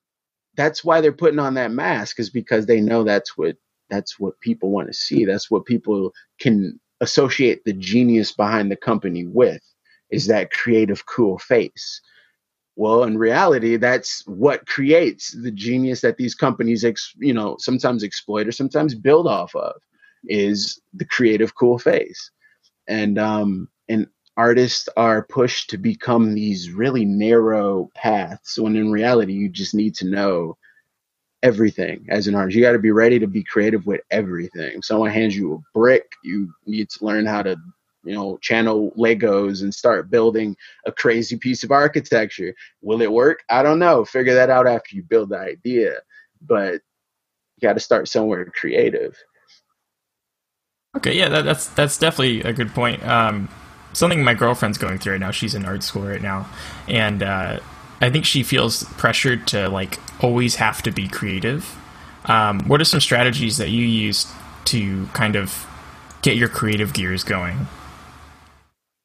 that's 0.55 0.83
why 0.83 1.01
they're 1.01 1.13
putting 1.13 1.39
on 1.39 1.53
that 1.55 1.71
mask 1.71 2.19
is 2.19 2.29
because 2.29 2.65
they 2.65 2.81
know 2.81 3.03
that's 3.03 3.37
what 3.37 3.55
that's 3.89 4.19
what 4.19 4.39
people 4.39 4.69
want 4.71 4.87
to 4.87 4.93
see. 4.93 5.25
That's 5.25 5.49
what 5.49 5.65
people 5.65 6.13
can 6.39 6.79
associate 7.01 7.63
the 7.65 7.73
genius 7.73 8.31
behind 8.31 8.71
the 8.71 8.75
company 8.75 9.25
with 9.25 9.61
is 10.11 10.27
that 10.27 10.51
creative, 10.51 11.05
cool 11.05 11.39
face. 11.39 12.01
Well, 12.75 13.03
in 13.03 13.17
reality, 13.17 13.77
that's 13.77 14.25
what 14.27 14.67
creates 14.67 15.31
the 15.31 15.51
genius 15.51 16.01
that 16.01 16.17
these 16.17 16.35
companies, 16.35 16.85
ex, 16.85 17.13
you 17.17 17.33
know, 17.33 17.57
sometimes 17.59 18.03
exploit 18.03 18.47
or 18.47 18.51
sometimes 18.51 18.95
build 18.95 19.27
off 19.27 19.55
of, 19.55 19.75
is 20.25 20.81
the 20.93 21.05
creative, 21.05 21.55
cool 21.55 21.77
face. 21.77 22.31
And 22.87 23.19
um, 23.19 23.67
and 23.89 24.07
artists 24.37 24.87
are 24.97 25.23
pushed 25.27 25.69
to 25.69 25.77
become 25.77 26.33
these 26.33 26.71
really 26.71 27.05
narrow 27.05 27.89
paths 27.95 28.57
when 28.57 28.75
in 28.75 28.91
reality, 28.91 29.33
you 29.33 29.49
just 29.49 29.75
need 29.75 29.93
to 29.95 30.07
know 30.07 30.57
everything 31.43 32.05
as 32.09 32.27
an 32.27 32.35
artist. 32.35 32.55
You 32.55 32.61
got 32.61 32.73
to 32.73 32.79
be 32.79 32.91
ready 32.91 33.19
to 33.19 33.27
be 33.27 33.43
creative 33.43 33.85
with 33.85 34.01
everything. 34.11 34.81
Someone 34.81 35.11
hands 35.11 35.35
you 35.35 35.55
a 35.55 35.77
brick, 35.77 36.11
you 36.23 36.51
need 36.65 36.89
to 36.89 37.05
learn 37.05 37.25
how 37.25 37.43
to 37.43 37.57
you 38.03 38.15
know, 38.15 38.37
channel 38.37 38.91
Legos 38.97 39.61
and 39.61 39.73
start 39.73 40.09
building 40.09 40.55
a 40.85 40.91
crazy 40.91 41.37
piece 41.37 41.63
of 41.63 41.71
architecture. 41.71 42.53
Will 42.81 43.01
it 43.01 43.11
work? 43.11 43.43
I 43.49 43.63
don't 43.63 43.79
know. 43.79 44.05
Figure 44.05 44.33
that 44.33 44.49
out 44.49 44.67
after 44.67 44.95
you 44.95 45.03
build 45.03 45.29
the 45.29 45.39
idea. 45.39 45.97
But 46.41 46.81
you 47.57 47.67
got 47.67 47.73
to 47.73 47.79
start 47.79 48.07
somewhere 48.07 48.45
creative. 48.45 49.17
Okay, 50.97 51.17
yeah, 51.17 51.29
that, 51.29 51.45
that's 51.45 51.67
that's 51.67 51.97
definitely 51.97 52.41
a 52.41 52.51
good 52.51 52.73
point. 52.73 53.05
Um, 53.07 53.47
something 53.93 54.23
my 54.23 54.33
girlfriend's 54.33 54.77
going 54.77 54.97
through 54.97 55.13
right 55.13 55.21
now. 55.21 55.31
She's 55.31 55.55
in 55.55 55.63
art 55.63 55.83
school 55.83 56.03
right 56.03 56.21
now, 56.21 56.49
and 56.87 57.23
uh, 57.23 57.59
I 58.01 58.09
think 58.09 58.25
she 58.25 58.43
feels 58.43 58.83
pressured 58.83 59.47
to 59.47 59.69
like 59.69 59.99
always 60.21 60.55
have 60.55 60.81
to 60.83 60.91
be 60.91 61.07
creative. 61.07 61.77
Um, 62.25 62.61
what 62.67 62.81
are 62.81 62.85
some 62.85 62.99
strategies 62.99 63.57
that 63.57 63.69
you 63.69 63.85
use 63.85 64.31
to 64.65 65.05
kind 65.13 65.35
of 65.35 65.65
get 66.21 66.35
your 66.35 66.49
creative 66.49 66.93
gears 66.93 67.23
going? 67.23 67.67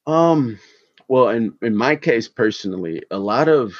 Um, 0.06 0.60
well, 1.08 1.30
in 1.30 1.54
in 1.62 1.76
my 1.76 1.96
case 1.96 2.28
personally, 2.28 3.02
a 3.12 3.18
lot 3.18 3.48
of 3.48 3.74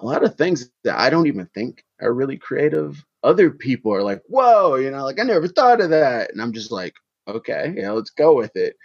a 0.00 0.06
lot 0.06 0.24
of 0.24 0.36
things 0.36 0.70
that 0.84 0.98
I 0.98 1.10
don't 1.10 1.28
even 1.28 1.46
think 1.54 1.84
are 2.02 2.14
really 2.14 2.38
creative. 2.38 3.04
Other 3.24 3.50
people 3.52 3.94
are 3.94 4.04
like, 4.04 4.22
"Whoa," 4.28 4.76
you 4.76 4.90
know, 4.92 5.04
like 5.04 5.20
I 5.20 5.24
never 5.24 5.48
thought 5.48 5.82
of 5.82 5.90
that, 5.90 6.32
and 6.32 6.42
I'm 6.42 6.54
just 6.54 6.72
like, 6.72 6.94
"Okay, 7.28 7.74
yeah, 7.78 7.92
let's 7.92 8.10
go 8.12 8.34
with 8.36 8.56
it." 8.56 8.76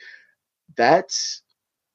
That's 0.78 1.42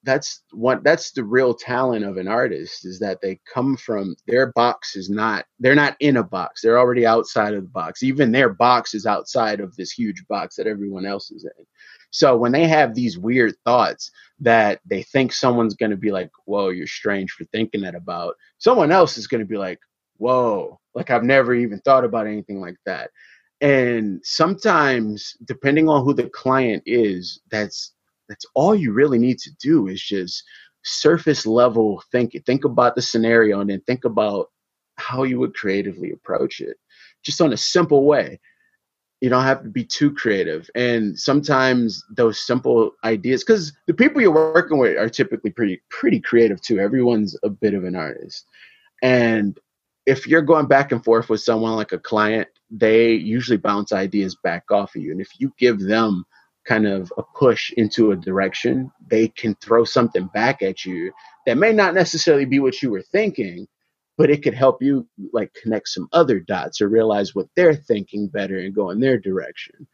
that's 0.03 0.41
what 0.51 0.83
that's 0.83 1.11
the 1.11 1.23
real 1.23 1.53
talent 1.53 2.05
of 2.05 2.17
an 2.17 2.27
artist 2.27 2.85
is 2.85 2.99
that 2.99 3.19
they 3.21 3.39
come 3.53 3.75
from 3.75 4.15
their 4.27 4.51
box 4.53 4.95
is 4.95 5.09
not 5.09 5.45
they're 5.59 5.75
not 5.75 5.95
in 5.99 6.17
a 6.17 6.23
box 6.23 6.61
they're 6.61 6.79
already 6.79 7.05
outside 7.05 7.53
of 7.53 7.63
the 7.63 7.69
box 7.69 8.01
even 8.03 8.31
their 8.31 8.49
box 8.49 8.93
is 8.93 9.05
outside 9.05 9.59
of 9.59 9.75
this 9.75 9.91
huge 9.91 10.25
box 10.27 10.55
that 10.55 10.67
everyone 10.67 11.05
else 11.05 11.31
is 11.31 11.43
in 11.43 11.65
so 12.11 12.37
when 12.37 12.51
they 12.51 12.67
have 12.67 12.93
these 12.93 13.17
weird 13.17 13.55
thoughts 13.65 14.11
that 14.39 14.79
they 14.85 15.03
think 15.03 15.33
someone's 15.33 15.75
going 15.75 15.91
to 15.91 15.97
be 15.97 16.11
like 16.11 16.29
whoa 16.45 16.69
you're 16.69 16.87
strange 16.87 17.31
for 17.31 17.45
thinking 17.45 17.81
that 17.81 17.95
about 17.95 18.35
someone 18.57 18.91
else 18.91 19.17
is 19.17 19.27
going 19.27 19.39
to 19.41 19.47
be 19.47 19.57
like 19.57 19.79
whoa 20.17 20.79
like 20.93 21.09
i've 21.09 21.23
never 21.23 21.53
even 21.53 21.79
thought 21.79 22.05
about 22.05 22.27
anything 22.27 22.59
like 22.59 22.77
that. 22.85 23.09
And 23.61 24.19
sometimes 24.23 25.35
depending 25.45 25.87
on 25.87 26.03
who 26.03 26.13
the 26.13 26.29
client 26.29 26.81
is 26.85 27.41
that's 27.51 27.93
that's 28.27 28.45
all 28.55 28.73
you 28.73 28.91
really 28.91 29.19
need 29.19 29.37
to 29.39 29.51
do 29.59 29.87
is 29.87 30.01
just 30.01 30.43
surface 30.83 31.45
level 31.45 32.01
think 32.11 32.35
think 32.45 32.65
about 32.65 32.95
the 32.95 33.01
scenario 33.01 33.59
and 33.59 33.69
then 33.69 33.81
think 33.81 34.03
about 34.03 34.47
how 34.97 35.23
you 35.23 35.39
would 35.39 35.53
creatively 35.53 36.11
approach 36.11 36.59
it 36.59 36.75
just 37.23 37.39
on 37.39 37.53
a 37.53 37.57
simple 37.57 38.05
way 38.05 38.39
you 39.21 39.29
don't 39.29 39.43
have 39.43 39.63
to 39.63 39.69
be 39.69 39.83
too 39.83 40.13
creative. 40.13 40.69
And 40.75 41.17
sometimes 41.17 42.03
those 42.09 42.39
simple 42.39 42.91
ideas 43.03 43.43
because 43.43 43.71
the 43.87 43.93
people 43.93 44.21
you're 44.21 44.31
working 44.31 44.79
with 44.79 44.97
are 44.97 45.09
typically 45.09 45.51
pretty 45.51 45.81
pretty 45.89 46.19
creative 46.19 46.61
too. 46.61 46.79
Everyone's 46.79 47.37
a 47.43 47.49
bit 47.49 47.73
of 47.73 47.83
an 47.83 47.95
artist. 47.95 48.45
And 49.01 49.57
if 50.05 50.27
you're 50.27 50.41
going 50.41 50.65
back 50.65 50.91
and 50.91 51.03
forth 51.03 51.29
with 51.29 51.41
someone 51.41 51.75
like 51.75 51.91
a 51.91 51.99
client 51.99 52.47
they 52.71 53.11
usually 53.11 53.57
bounce 53.57 53.91
ideas 53.91 54.35
back 54.35 54.71
off 54.71 54.95
of 54.95 55.01
you. 55.01 55.11
And 55.11 55.19
if 55.19 55.39
you 55.39 55.53
give 55.57 55.79
them 55.81 56.25
kind 56.65 56.87
of 56.87 57.11
a 57.17 57.23
push 57.23 57.71
into 57.73 58.11
a 58.11 58.15
direction, 58.15 58.89
they 59.07 59.27
can 59.27 59.55
throw 59.55 59.83
something 59.83 60.27
back 60.27 60.61
at 60.61 60.85
you 60.85 61.11
that 61.45 61.57
may 61.57 61.73
not 61.73 61.93
necessarily 61.93 62.45
be 62.45 62.59
what 62.59 62.81
you 62.81 62.89
were 62.89 63.01
thinking, 63.01 63.67
but 64.21 64.29
it 64.29 64.43
could 64.43 64.53
help 64.53 64.83
you 64.83 65.07
like 65.33 65.51
connect 65.55 65.87
some 65.87 66.07
other 66.13 66.39
dots 66.39 66.79
or 66.79 66.87
realize 66.87 67.33
what 67.33 67.47
they're 67.55 67.73
thinking 67.73 68.27
better 68.27 68.59
and 68.59 68.75
go 68.75 68.91
in 68.91 68.99
their 68.99 69.17
direction. 69.17 69.87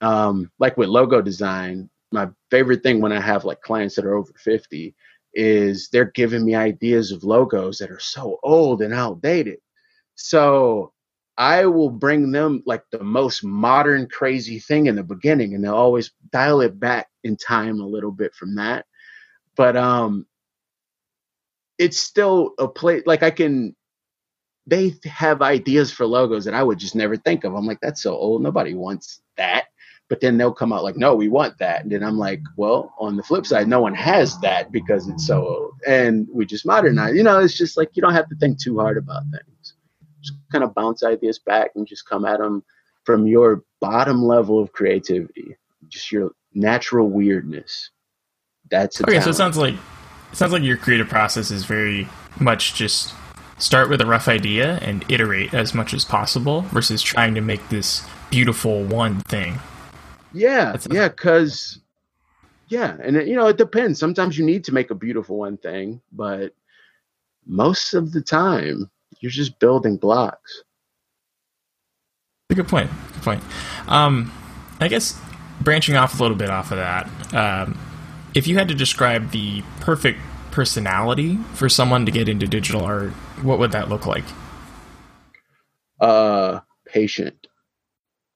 Um, 0.00 0.50
like 0.58 0.78
with 0.78 0.88
logo 0.88 1.20
design, 1.20 1.90
my 2.10 2.30
favorite 2.50 2.82
thing 2.82 3.02
when 3.02 3.12
I 3.12 3.20
have 3.20 3.44
like 3.44 3.60
clients 3.60 3.94
that 3.96 4.06
are 4.06 4.14
over 4.14 4.32
50 4.42 4.94
is 5.34 5.90
they're 5.90 6.12
giving 6.12 6.46
me 6.46 6.54
ideas 6.54 7.12
of 7.12 7.24
logos 7.24 7.76
that 7.76 7.90
are 7.90 8.00
so 8.00 8.38
old 8.42 8.80
and 8.80 8.94
outdated. 8.94 9.58
So 10.14 10.94
I 11.36 11.66
will 11.66 11.90
bring 11.90 12.32
them 12.32 12.62
like 12.64 12.84
the 12.90 13.04
most 13.04 13.44
modern, 13.44 14.08
crazy 14.08 14.60
thing 14.60 14.86
in 14.86 14.94
the 14.94 15.02
beginning, 15.02 15.54
and 15.54 15.62
they'll 15.62 15.74
always 15.74 16.10
dial 16.32 16.62
it 16.62 16.80
back 16.80 17.08
in 17.22 17.36
time 17.36 17.80
a 17.80 17.86
little 17.86 18.12
bit 18.12 18.34
from 18.34 18.54
that. 18.54 18.86
But 19.56 19.76
um, 19.76 20.24
it's 21.78 21.98
still 21.98 22.54
a 22.58 22.68
place 22.68 23.02
like 23.06 23.22
I 23.22 23.30
can. 23.30 23.74
They 24.68 24.94
have 25.04 25.42
ideas 25.42 25.92
for 25.92 26.06
logos 26.06 26.44
that 26.44 26.54
I 26.54 26.62
would 26.62 26.78
just 26.78 26.96
never 26.96 27.16
think 27.16 27.44
of. 27.44 27.54
I'm 27.54 27.66
like, 27.66 27.80
that's 27.80 28.02
so 28.02 28.16
old. 28.16 28.42
Nobody 28.42 28.74
wants 28.74 29.20
that. 29.36 29.66
But 30.08 30.20
then 30.20 30.38
they'll 30.38 30.52
come 30.52 30.72
out 30.72 30.82
like, 30.82 30.96
no, 30.96 31.14
we 31.14 31.28
want 31.28 31.58
that. 31.58 31.82
And 31.82 31.90
then 31.90 32.02
I'm 32.02 32.18
like, 32.18 32.40
well, 32.56 32.94
on 32.98 33.16
the 33.16 33.22
flip 33.22 33.46
side, 33.46 33.68
no 33.68 33.80
one 33.80 33.94
has 33.94 34.38
that 34.40 34.72
because 34.72 35.08
it's 35.08 35.26
so 35.26 35.46
old. 35.46 35.72
And 35.86 36.26
we 36.32 36.46
just 36.46 36.66
modernize. 36.66 37.14
You 37.14 37.22
know, 37.22 37.38
it's 37.38 37.56
just 37.56 37.76
like 37.76 37.90
you 37.94 38.02
don't 38.02 38.14
have 38.14 38.28
to 38.28 38.36
think 38.36 38.60
too 38.60 38.78
hard 38.78 38.96
about 38.96 39.22
things 39.30 39.74
just 40.26 40.38
kind 40.50 40.64
of 40.64 40.74
bounce 40.74 41.02
ideas 41.02 41.38
back 41.38 41.70
and 41.74 41.86
just 41.86 42.08
come 42.08 42.24
at 42.24 42.38
them 42.38 42.62
from 43.04 43.26
your 43.26 43.62
bottom 43.80 44.22
level 44.24 44.60
of 44.60 44.72
creativity, 44.72 45.56
just 45.88 46.10
your 46.10 46.32
natural 46.54 47.08
weirdness. 47.08 47.90
That's 48.70 49.00
okay. 49.00 49.12
Talent. 49.12 49.24
So 49.24 49.30
it 49.30 49.34
sounds 49.34 49.56
like 49.56 49.74
sounds 50.36 50.52
like 50.52 50.62
your 50.62 50.76
creative 50.76 51.08
process 51.08 51.50
is 51.50 51.64
very 51.64 52.08
much 52.38 52.74
just 52.74 53.14
start 53.58 53.88
with 53.88 54.00
a 54.00 54.06
rough 54.06 54.28
idea 54.28 54.78
and 54.82 55.04
iterate 55.10 55.54
as 55.54 55.74
much 55.74 55.94
as 55.94 56.04
possible 56.04 56.62
versus 56.62 57.02
trying 57.02 57.34
to 57.34 57.40
make 57.40 57.66
this 57.70 58.06
beautiful 58.30 58.84
one 58.84 59.20
thing. 59.20 59.58
Yeah, 60.32 60.76
yeah, 60.90 61.08
because 61.08 61.78
yeah, 62.68 62.96
and 63.02 63.16
it, 63.16 63.28
you 63.28 63.36
know 63.36 63.46
it 63.46 63.56
depends. 63.56 63.98
Sometimes 63.98 64.36
you 64.36 64.44
need 64.44 64.64
to 64.64 64.74
make 64.74 64.90
a 64.90 64.94
beautiful 64.94 65.38
one 65.38 65.56
thing, 65.56 66.02
but 66.12 66.52
most 67.46 67.94
of 67.94 68.12
the 68.12 68.20
time 68.20 68.90
you're 69.20 69.30
just 69.30 69.58
building 69.58 69.96
blocks. 69.96 70.62
Good 72.54 72.68
point. 72.68 72.90
Good 73.14 73.22
point. 73.22 73.42
Um, 73.88 74.32
I 74.80 74.88
guess 74.88 75.18
branching 75.62 75.96
off 75.96 76.18
a 76.18 76.22
little 76.22 76.36
bit 76.36 76.50
off 76.50 76.70
of 76.70 76.78
that, 76.78 77.06
um, 77.34 77.78
if 78.36 78.46
you 78.46 78.54
had 78.58 78.68
to 78.68 78.74
describe 78.74 79.30
the 79.30 79.62
perfect 79.80 80.20
personality 80.50 81.38
for 81.54 81.70
someone 81.70 82.04
to 82.04 82.12
get 82.12 82.28
into 82.28 82.46
digital 82.46 82.84
art, 82.84 83.10
what 83.42 83.58
would 83.58 83.72
that 83.72 83.88
look 83.88 84.04
like? 84.04 84.24
Uh, 85.98 86.60
patient, 86.84 87.46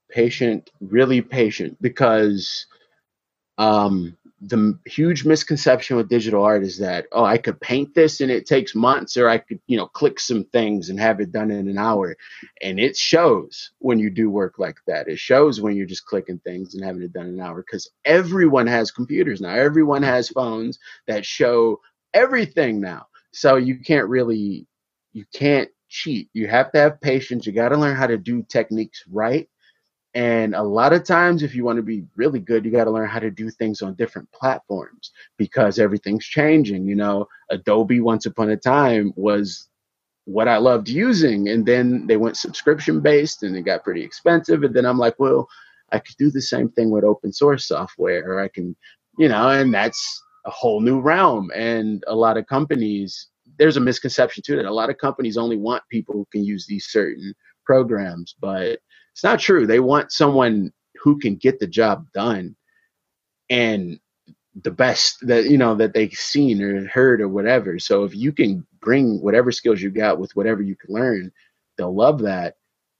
patient, 0.09 0.71
really 0.81 1.21
patient, 1.21 1.77
because 1.83 2.65
um, 3.59 4.17
the 4.43 4.79
huge 4.87 5.25
misconception 5.25 5.97
with 5.97 6.09
digital 6.09 6.45
art 6.45 6.63
is 6.65 6.79
that 6.79 7.07
oh 7.13 7.25
i 7.25 7.39
could 7.39 7.61
paint 7.61 7.95
this 7.95 8.21
and 8.21 8.31
it 8.31 8.47
takes 8.47 8.75
months 8.75 9.17
or 9.17 9.29
i 9.29 9.39
could 9.39 9.61
you 9.69 9.77
know 9.77 9.87
click 9.89 10.21
some 10.21 10.45
things 10.47 10.91
and 10.91 11.01
have 11.01 11.21
it 11.21 11.33
done 11.33 11.51
in 11.51 11.69
an 11.69 11.79
hour. 11.79 12.17
And 12.63 12.81
it 12.81 12.97
shows 12.97 13.73
when 13.79 13.99
you 13.99 14.11
do 14.11 14.31
work 14.31 14.59
like 14.59 14.79
that. 14.87 15.09
It 15.09 15.19
shows 15.19 15.61
when 15.61 15.77
you're 15.77 15.87
just 15.87 16.07
clicking 16.07 16.41
things 16.41 16.75
and 16.75 16.85
having 16.85 17.03
it 17.03 17.13
done 17.13 17.29
in 17.29 17.35
an 17.35 17.41
hour 17.41 17.63
because 17.67 17.91
everyone 18.05 18.67
has 18.67 18.91
computers 18.91 19.41
now. 19.41 19.55
Everyone 19.55 20.03
has 20.03 20.29
phones 20.31 20.79
that 21.07 21.27
show 21.27 21.81
everything 22.15 22.81
now. 22.81 23.07
So 23.33 23.57
you 23.57 23.81
can't 23.81 24.09
really 24.09 24.67
you 25.13 25.25
can't 25.35 25.71
cheat. 25.89 26.31
You 26.35 26.49
have 26.49 26.73
to 26.73 26.81
have 26.81 27.01
patience. 27.01 27.47
You 27.47 27.53
got 27.53 27.71
to 27.71 27.79
learn 27.79 27.97
how 27.97 28.07
to 28.09 28.19
do 28.19 28.45
techniques 28.49 29.05
right 29.11 29.49
and 30.15 30.55
a 30.55 30.63
lot 30.63 30.93
of 30.93 31.05
times, 31.05 31.43
if 31.43 31.55
you 31.55 31.65
want 31.65 31.77
to 31.77 31.83
be 31.83 32.05
really 32.17 32.41
good, 32.41 32.65
you 32.65 32.73
got 32.73 32.85
to 32.85 32.91
learn 32.91 33.09
how 33.09 33.21
to 33.21 33.31
do 33.31 33.49
things 33.51 33.81
on 33.81 33.95
different 33.95 34.31
platforms 34.33 35.13
because 35.37 35.79
everything's 35.79 36.25
changing. 36.25 36.87
You 36.87 36.97
know, 36.97 37.29
Adobe 37.51 38.01
once 38.01 38.27
upon 38.27 38.51
a 38.51 38.57
time 38.57 39.13
was 39.15 39.69
what 40.25 40.49
I 40.49 40.57
loved 40.59 40.89
using. 40.89 41.49
And 41.49 41.65
then 41.65 42.07
they 42.07 42.17
went 42.17 42.37
subscription 42.37 43.01
based 43.01 43.43
and 43.43 43.57
it 43.57 43.63
got 43.63 43.85
pretty 43.85 44.03
expensive. 44.03 44.65
And 44.65 44.75
then 44.75 44.85
I'm 44.85 44.99
like, 44.99 45.19
well, 45.19 45.49
I 45.93 45.99
could 46.01 46.17
do 46.19 46.31
the 46.31 46.43
same 46.43 46.71
thing 46.71 46.91
with 46.91 47.05
open 47.05 47.33
source 47.33 47.67
software, 47.67 48.31
or 48.31 48.41
I 48.41 48.49
can, 48.49 48.77
you 49.19 49.29
know, 49.29 49.49
and 49.49 49.73
that's 49.73 50.23
a 50.47 50.51
whole 50.51 50.81
new 50.81 51.01
realm. 51.01 51.51
And 51.55 52.03
a 52.07 52.15
lot 52.15 52.37
of 52.37 52.47
companies, 52.47 53.29
there's 53.59 53.77
a 53.77 53.81
misconception 53.81 54.43
too 54.45 54.57
that 54.57 54.67
a 54.67 54.73
lot 54.73 54.91
of 54.91 54.99
companies 54.99 55.37
only 55.37 55.57
want 55.57 55.83
people 55.91 56.15
who 56.15 56.27
can 56.33 56.45
use 56.45 56.67
these 56.67 56.87
certain 56.87 57.35
programs, 57.65 58.35
but 58.41 58.81
it's 59.13 59.25
not 59.25 59.41
true. 59.41 59.67
They 59.67 59.81
want 59.81 60.13
someone 60.13 60.73
who 61.03 61.19
can 61.19 61.37
get 61.37 61.59
the 61.59 61.67
job 61.67 62.07
done 62.13 62.57
and 63.49 63.99
the 64.63 64.71
best 64.71 65.19
that 65.27 65.47
you 65.47 65.59
know 65.59 65.75
that 65.77 65.95
they've 65.95 66.13
seen 66.13 66.63
or 66.63 66.87
heard 66.89 67.21
or 67.21 67.29
whatever. 67.29 67.79
So 67.79 68.05
if 68.05 68.15
you 68.15 68.33
can 68.33 68.67
bring 68.81 69.21
whatever 69.23 69.53
skills 69.53 69.81
you 69.81 69.91
got 69.91 70.19
with 70.19 70.35
whatever 70.35 70.63
you 70.63 70.77
can 70.77 70.95
learn, 70.95 71.31
they'll 71.77 71.95
love 71.95 72.21
that. 72.23 72.57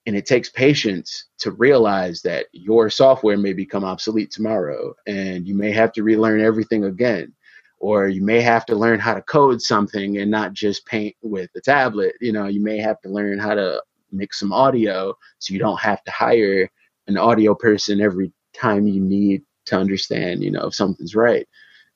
And 0.07 0.17
it 0.17 0.27
takes 0.27 0.49
patience 0.49 1.27
to 1.39 1.51
realize 1.53 2.23
that 2.23 2.47
your 2.53 2.89
software 2.89 3.37
may 3.37 3.53
become 3.53 3.85
obsolete 3.85 4.31
tomorrow 4.31 4.95
and 5.07 5.47
you 5.47 5.55
may 5.55 5.73
have 5.73 5.93
to 5.93 6.03
relearn 6.03 6.41
everything 6.41 6.85
again. 6.85 7.35
Or 7.79 8.09
you 8.09 8.23
may 8.23 8.41
have 8.41 8.67
to 8.67 8.77
learn 8.77 9.01
how 9.01 9.15
to 9.15 9.23
code 9.23 9.63
something 9.63 10.19
and 10.19 10.31
not 10.31 10.53
just 10.53 10.87
paint 10.87 11.17
with 11.23 11.51
a 11.57 11.61
tablet. 11.61 12.15
You 12.21 12.33
know, 12.33 12.47
you 12.47 12.63
may 12.63 12.79
have 12.79 13.01
to 13.03 13.09
learn 13.09 13.39
how 13.39 13.55
to 13.55 13.83
mix 14.13 14.39
some 14.39 14.53
audio 14.53 15.15
so 15.39 15.53
you 15.53 15.61
don't 15.61 15.81
have 15.81 16.03
to 16.05 16.11
hire 16.11 16.69
an 17.07 17.17
audio 17.17 17.55
person 17.55 18.01
every 18.01 18.33
time 18.55 18.87
you 18.87 19.01
need 19.01 19.43
to 19.67 19.77
understand, 19.77 20.43
you 20.43 20.51
know, 20.51 20.67
if 20.67 20.75
something's 20.75 21.15
right. 21.15 21.49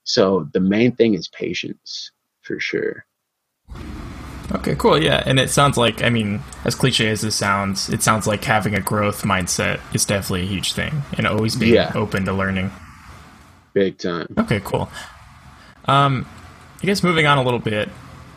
So 0.04 0.49
the 0.52 0.61
main 0.61 0.92
thing 0.92 1.14
is 1.14 1.28
patience 1.28 2.11
for 2.42 2.61
sure. 2.61 3.06
Okay, 4.52 4.75
cool. 4.76 5.02
Yeah, 5.02 5.23
and 5.25 5.40
it 5.40 5.50
sounds 5.50 5.76
like 5.76 6.02
I 6.02 6.11
mean, 6.11 6.42
as 6.64 6.75
cliche 6.75 7.09
as 7.09 7.23
this 7.23 7.35
sounds, 7.35 7.88
it 7.88 8.02
sounds 8.02 8.26
like 8.26 8.44
having 8.44 8.75
a 8.75 8.80
growth 8.80 9.23
mindset 9.23 9.80
is 9.94 10.04
definitely 10.04 10.42
a 10.42 10.47
huge 10.47 10.75
thing, 10.75 11.02
and 11.16 11.26
always 11.26 11.56
being 11.56 11.75
yeah. 11.75 11.92
open 11.94 12.26
to 12.26 12.33
learning. 12.33 12.71
Big 13.73 13.99
time. 13.99 14.26
Okay, 14.38 14.61
cool. 14.62 14.90
Um, 15.87 16.26
I 16.83 16.87
guess 16.87 17.02
moving 17.02 17.26
on 17.26 17.38
a 17.38 17.42
little 17.42 17.59
bit, 17.59 17.88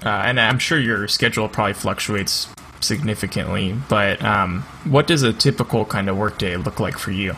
uh, 0.05 0.09
and 0.09 0.39
I'm 0.39 0.59
sure 0.59 0.79
your 0.79 1.07
schedule 1.07 1.49
probably 1.49 1.73
fluctuates 1.73 2.47
significantly, 2.81 3.75
but 3.89 4.23
um, 4.23 4.61
what 4.85 5.07
does 5.07 5.23
a 5.23 5.33
typical 5.33 5.85
kind 5.85 6.09
of 6.09 6.17
workday 6.17 6.57
look 6.57 6.79
like 6.79 6.97
for 6.97 7.11
you? 7.11 7.35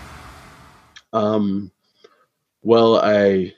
Um, 1.13 1.72
well, 2.62 2.98
I 2.98 3.53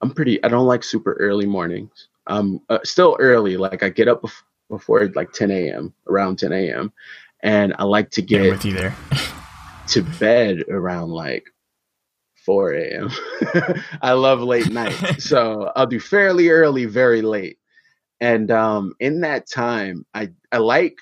I'm 0.00 0.10
pretty. 0.10 0.42
I 0.44 0.48
don't 0.48 0.66
like 0.66 0.84
super 0.84 1.14
early 1.14 1.46
mornings. 1.46 2.08
Um, 2.26 2.60
uh, 2.68 2.78
still 2.84 3.16
early. 3.20 3.56
Like 3.56 3.82
I 3.82 3.88
get 3.88 4.08
up 4.08 4.22
bef- 4.22 4.42
before 4.68 5.06
like 5.14 5.32
10 5.32 5.50
a.m. 5.50 5.94
around 6.08 6.38
10 6.38 6.52
a.m. 6.52 6.92
and 7.40 7.74
I 7.78 7.84
like 7.84 8.10
to 8.12 8.22
get 8.22 8.50
with 8.50 8.64
you 8.64 8.72
there 8.72 8.94
to 9.88 10.02
bed 10.18 10.64
around 10.68 11.10
like 11.10 11.44
4 12.44 12.72
a.m. 12.74 13.10
I 14.02 14.12
love 14.12 14.40
late 14.40 14.70
night, 14.70 15.16
so 15.18 15.72
I'll 15.76 15.86
do 15.86 16.00
fairly 16.00 16.48
early, 16.48 16.84
very 16.84 17.22
late. 17.22 17.58
And 18.20 18.50
um, 18.50 18.94
in 19.00 19.20
that 19.22 19.48
time, 19.50 20.06
I 20.14 20.30
I 20.52 20.58
like 20.58 20.96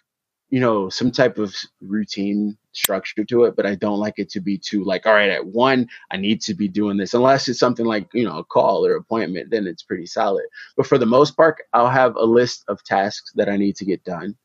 you 0.51 0.61
know 0.61 0.89
some 0.91 1.13
type 1.13 1.39
of 1.39 1.55
routine 1.83 2.59
structure 2.73 3.25
to 3.25 3.45
it, 3.45 3.57
but 3.57 3.67
I 3.67 3.77
don't 3.77 4.01
like 4.01 4.15
it 4.19 4.31
to 4.33 4.41
be 4.41 4.59
too 4.59 4.85
like, 4.85 5.07
all 5.07 5.15
right, 5.15 5.31
at 5.31 5.47
one, 5.47 5.89
I 6.13 6.19
need 6.19 6.43
to 6.43 6.55
be 6.55 6.69
doing 6.69 6.99
this. 6.99 7.15
Unless 7.15 7.49
it's 7.49 7.61
something 7.61 7.87
like, 7.87 8.09
you 8.15 8.25
know, 8.25 8.39
a 8.39 8.45
call 8.45 8.87
or 8.87 8.97
appointment, 8.97 9.51
then 9.51 9.67
it's 9.67 9.83
pretty 9.85 10.07
solid. 10.07 10.45
But 10.77 10.87
for 10.87 10.99
the 10.99 11.07
most 11.07 11.37
part, 11.37 11.59
I'll 11.73 11.91
have 11.91 12.17
a 12.17 12.25
list 12.25 12.65
of 12.69 12.85
tasks 12.85 13.33
that 13.37 13.49
I 13.49 13.57
need 13.59 13.77
to 13.77 13.87
get 13.87 14.05
done. 14.05 14.37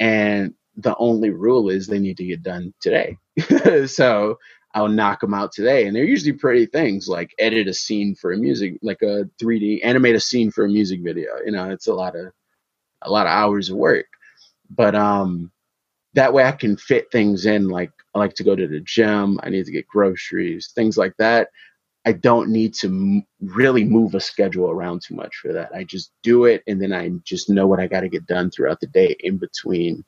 And 0.00 0.54
the 0.76 0.96
only 0.98 1.30
rule 1.30 1.70
is 1.70 1.86
they 1.86 1.98
need 1.98 2.16
to 2.18 2.26
get 2.26 2.42
done 2.42 2.74
today. 2.80 3.18
so 3.86 4.38
I'll 4.74 4.88
knock 4.88 5.20
them 5.20 5.34
out 5.34 5.52
today. 5.52 5.86
And 5.86 5.96
they're 5.96 6.04
usually 6.04 6.32
pretty 6.32 6.66
things 6.66 7.08
like 7.08 7.34
edit 7.38 7.68
a 7.68 7.74
scene 7.74 8.14
for 8.14 8.32
a 8.32 8.36
music, 8.36 8.78
like 8.82 9.02
a 9.02 9.28
3D, 9.40 9.80
animate 9.84 10.16
a 10.16 10.20
scene 10.20 10.50
for 10.50 10.64
a 10.64 10.68
music 10.68 11.00
video. 11.02 11.36
You 11.44 11.52
know, 11.52 11.70
it's 11.70 11.88
a 11.88 11.94
lot 11.94 12.16
of, 12.16 12.32
a 13.02 13.10
lot 13.10 13.26
of 13.26 13.32
hours 13.32 13.70
of 13.70 13.76
work. 13.76 14.06
But, 14.70 14.94
um, 14.94 15.50
that 16.14 16.32
way 16.32 16.44
I 16.44 16.52
can 16.52 16.76
fit 16.76 17.10
things 17.12 17.46
in. 17.46 17.68
Like 17.68 17.92
I 18.14 18.18
like 18.18 18.34
to 18.34 18.44
go 18.44 18.56
to 18.56 18.66
the 18.66 18.80
gym, 18.80 19.38
I 19.42 19.50
need 19.50 19.66
to 19.66 19.72
get 19.72 19.86
groceries, 19.88 20.72
things 20.74 20.96
like 20.96 21.14
that. 21.18 21.48
I 22.06 22.12
don't 22.12 22.50
need 22.50 22.74
to 22.76 22.88
m- 22.88 23.26
really 23.40 23.84
move 23.84 24.14
a 24.14 24.20
schedule 24.20 24.70
around 24.70 25.02
too 25.02 25.14
much 25.14 25.36
for 25.36 25.52
that. 25.52 25.70
I 25.74 25.84
just 25.84 26.12
do 26.22 26.46
it, 26.46 26.62
and 26.66 26.80
then 26.82 26.92
I 26.92 27.10
just 27.24 27.50
know 27.50 27.66
what 27.66 27.80
I 27.80 27.86
got 27.86 28.00
to 28.00 28.08
get 28.08 28.26
done 28.26 28.50
throughout 28.50 28.80
the 28.80 28.86
day 28.88 29.16
in 29.20 29.38
between 29.38 30.04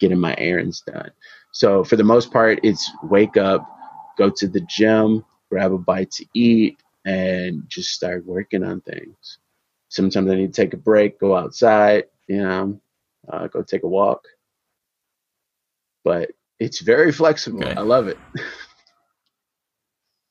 getting 0.00 0.18
my 0.20 0.34
errands 0.38 0.82
done. 0.86 1.10
So 1.52 1.84
for 1.84 1.96
the 1.96 2.04
most 2.04 2.32
part, 2.32 2.60
it's 2.62 2.90
wake 3.04 3.36
up, 3.36 3.66
go 4.16 4.30
to 4.30 4.48
the 4.48 4.60
gym, 4.62 5.24
grab 5.50 5.72
a 5.72 5.78
bite 5.78 6.10
to 6.12 6.26
eat, 6.34 6.78
and 7.04 7.64
just 7.68 7.90
start 7.90 8.24
working 8.26 8.64
on 8.64 8.80
things. 8.82 9.38
Sometimes 9.88 10.30
I 10.30 10.34
need 10.36 10.52
to 10.54 10.62
take 10.62 10.74
a 10.74 10.78
break, 10.78 11.20
go 11.20 11.36
outside, 11.36 12.04
you 12.26 12.42
know, 12.42 12.80
uh, 13.30 13.46
go 13.48 13.62
take 13.62 13.82
a 13.82 13.88
walk 13.88 14.26
but 16.04 16.30
it's 16.58 16.80
very 16.80 17.12
flexible. 17.12 17.64
Okay. 17.64 17.74
I 17.74 17.80
love 17.80 18.08
it. 18.08 18.18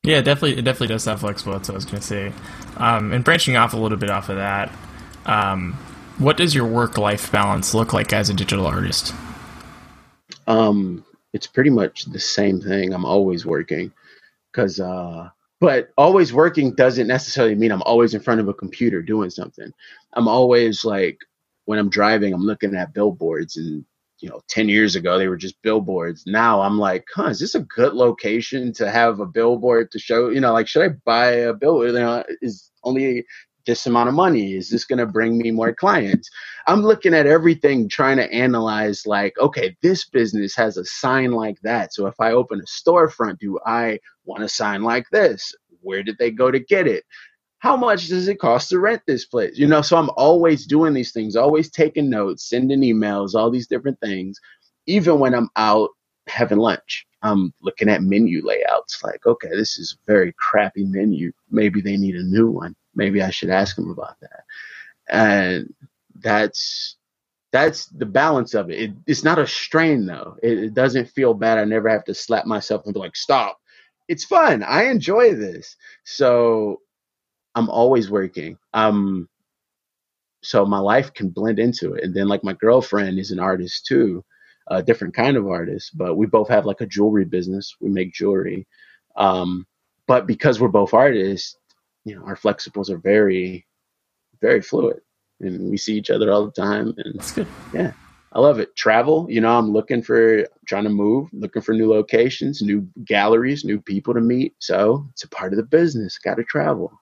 yeah, 0.03 0.21
definitely, 0.21 0.57
it 0.57 0.63
definitely 0.63 0.87
does 0.87 1.03
sound 1.03 1.19
flexible. 1.19 1.53
That's 1.53 1.69
what 1.69 1.75
I 1.75 1.77
was 1.77 1.85
going 1.85 2.01
to 2.01 2.07
say. 2.07 2.33
Um, 2.77 3.11
and 3.11 3.23
branching 3.23 3.55
off 3.55 3.73
a 3.73 3.77
little 3.77 3.97
bit 3.97 4.09
off 4.09 4.29
of 4.29 4.37
that, 4.37 4.73
um, 5.25 5.73
what 6.17 6.37
does 6.37 6.53
your 6.53 6.65
work-life 6.65 7.31
balance 7.31 7.73
look 7.73 7.93
like 7.93 8.13
as 8.13 8.29
a 8.29 8.33
digital 8.33 8.65
artist? 8.65 9.13
Um, 10.47 11.03
it's 11.33 11.47
pretty 11.47 11.69
much 11.69 12.05
the 12.05 12.19
same 12.19 12.59
thing. 12.61 12.93
I'm 12.93 13.05
always 13.05 13.45
working 13.45 13.91
because, 14.51 14.79
uh, 14.79 15.29
but 15.59 15.91
always 15.97 16.33
working 16.33 16.73
doesn't 16.73 17.07
necessarily 17.07 17.55
mean 17.55 17.71
I'm 17.71 17.83
always 17.83 18.13
in 18.13 18.21
front 18.21 18.41
of 18.41 18.47
a 18.47 18.53
computer 18.53 19.01
doing 19.01 19.29
something. 19.29 19.71
I'm 20.13 20.27
always 20.27 20.83
like 20.83 21.19
when 21.65 21.79
I'm 21.79 21.89
driving, 21.89 22.33
I'm 22.33 22.41
looking 22.41 22.75
at 22.75 22.93
billboards 22.93 23.57
and 23.57 23.85
you 24.21 24.29
know 24.29 24.41
10 24.47 24.69
years 24.69 24.95
ago 24.95 25.17
they 25.17 25.27
were 25.27 25.37
just 25.37 25.61
billboards 25.61 26.23
now 26.27 26.61
i'm 26.61 26.77
like 26.77 27.05
huh 27.13 27.25
is 27.25 27.39
this 27.39 27.55
a 27.55 27.61
good 27.61 27.93
location 27.93 28.71
to 28.71 28.89
have 28.89 29.19
a 29.19 29.25
billboard 29.25 29.91
to 29.91 29.99
show 29.99 30.29
you 30.29 30.39
know 30.39 30.53
like 30.53 30.67
should 30.67 30.83
i 30.83 30.89
buy 31.05 31.31
a 31.31 31.53
billboard 31.53 31.91
you 31.91 31.99
know, 31.99 32.23
is 32.41 32.71
only 32.83 33.25
this 33.65 33.85
amount 33.85 34.09
of 34.09 34.15
money 34.15 34.53
is 34.53 34.69
this 34.69 34.85
going 34.85 34.99
to 34.99 35.05
bring 35.05 35.37
me 35.37 35.51
more 35.51 35.73
clients 35.73 36.29
i'm 36.67 36.81
looking 36.81 37.13
at 37.13 37.27
everything 37.27 37.87
trying 37.87 38.17
to 38.17 38.31
analyze 38.31 39.05
like 39.05 39.33
okay 39.39 39.75
this 39.81 40.05
business 40.05 40.55
has 40.55 40.77
a 40.77 40.85
sign 40.85 41.31
like 41.31 41.59
that 41.61 41.93
so 41.93 42.07
if 42.07 42.19
i 42.19 42.31
open 42.31 42.59
a 42.59 42.63
storefront 42.63 43.37
do 43.39 43.59
i 43.65 43.97
want 44.25 44.43
a 44.43 44.49
sign 44.49 44.83
like 44.83 45.05
this 45.11 45.53
where 45.81 46.03
did 46.03 46.17
they 46.19 46.31
go 46.31 46.51
to 46.51 46.59
get 46.59 46.87
it 46.87 47.03
how 47.61 47.77
much 47.77 48.07
does 48.07 48.27
it 48.27 48.39
cost 48.39 48.69
to 48.69 48.79
rent 48.79 49.03
this 49.05 49.25
place? 49.25 49.55
You 49.55 49.67
know, 49.67 49.83
so 49.83 49.95
I'm 49.95 50.09
always 50.17 50.65
doing 50.65 50.95
these 50.95 51.11
things, 51.11 51.35
always 51.35 51.69
taking 51.69 52.09
notes, 52.09 52.49
sending 52.49 52.81
emails, 52.81 53.35
all 53.35 53.51
these 53.51 53.67
different 53.67 53.99
things. 53.99 54.39
Even 54.87 55.19
when 55.19 55.35
I'm 55.35 55.49
out 55.55 55.89
having 56.27 56.57
lunch, 56.57 57.05
I'm 57.21 57.53
looking 57.61 57.87
at 57.87 58.01
menu 58.01 58.43
layouts 58.43 59.03
like, 59.03 59.27
okay, 59.27 59.49
this 59.49 59.77
is 59.77 59.93
a 59.93 60.11
very 60.11 60.33
crappy 60.39 60.85
menu. 60.85 61.31
Maybe 61.51 61.81
they 61.81 61.97
need 61.97 62.15
a 62.15 62.23
new 62.23 62.49
one. 62.49 62.75
Maybe 62.95 63.21
I 63.21 63.29
should 63.29 63.49
ask 63.49 63.77
him 63.77 63.89
about 63.89 64.19
that. 64.21 64.43
And 65.09 65.73
that's 66.19 66.97
that's 67.51 67.87
the 67.87 68.05
balance 68.05 68.53
of 68.53 68.69
it. 68.69 68.79
it 68.79 68.91
it's 69.07 69.23
not 69.23 69.39
a 69.39 69.47
strain 69.47 70.05
though. 70.05 70.37
It, 70.41 70.57
it 70.59 70.73
doesn't 70.73 71.09
feel 71.09 71.33
bad. 71.33 71.57
I 71.57 71.65
never 71.65 71.89
have 71.89 72.05
to 72.05 72.13
slap 72.13 72.45
myself 72.45 72.85
and 72.85 72.93
be 72.93 72.99
like, 72.99 73.15
stop. 73.15 73.59
It's 74.07 74.25
fun. 74.25 74.63
I 74.63 74.83
enjoy 74.85 75.35
this. 75.35 75.75
So 76.03 76.81
I'm 77.55 77.69
always 77.69 78.09
working. 78.09 78.57
Um, 78.73 79.27
so 80.43 80.65
my 80.65 80.79
life 80.79 81.13
can 81.13 81.29
blend 81.29 81.59
into 81.59 81.93
it. 81.93 82.03
And 82.03 82.13
then 82.13 82.27
like 82.27 82.43
my 82.43 82.53
girlfriend 82.53 83.19
is 83.19 83.31
an 83.31 83.39
artist 83.39 83.85
too, 83.85 84.23
a 84.67 84.81
different 84.81 85.13
kind 85.13 85.37
of 85.37 85.47
artist, 85.47 85.97
but 85.97 86.15
we 86.15 86.25
both 86.25 86.49
have 86.49 86.65
like 86.65 86.81
a 86.81 86.85
jewelry 86.87 87.25
business. 87.25 87.75
We 87.79 87.89
make 87.89 88.13
jewelry. 88.13 88.67
Um, 89.15 89.67
but 90.07 90.25
because 90.25 90.59
we're 90.59 90.69
both 90.69 90.93
artists, 90.93 91.57
you 92.05 92.15
know, 92.15 92.23
our 92.25 92.35
flexibles 92.35 92.89
are 92.89 92.97
very, 92.97 93.65
very 94.41 94.61
fluid 94.61 95.01
and 95.39 95.69
we 95.69 95.77
see 95.77 95.95
each 95.95 96.09
other 96.09 96.31
all 96.31 96.45
the 96.45 96.51
time. 96.51 96.93
And 96.97 97.15
that's 97.15 97.31
good. 97.31 97.47
Yeah. 97.73 97.93
I 98.33 98.39
love 98.39 98.59
it. 98.59 98.75
Travel, 98.77 99.27
you 99.29 99.41
know, 99.41 99.57
I'm 99.57 99.71
looking 99.71 100.01
for 100.01 100.47
trying 100.65 100.85
to 100.85 100.89
move, 100.89 101.27
looking 101.33 101.61
for 101.61 101.73
new 101.73 101.89
locations, 101.89 102.61
new 102.61 102.87
galleries, 103.03 103.65
new 103.65 103.81
people 103.81 104.13
to 104.13 104.21
meet. 104.21 104.55
So 104.59 105.05
it's 105.11 105.25
a 105.25 105.29
part 105.29 105.51
of 105.51 105.57
the 105.57 105.63
business. 105.63 106.17
Got 106.17 106.35
to 106.35 106.43
travel. 106.45 106.93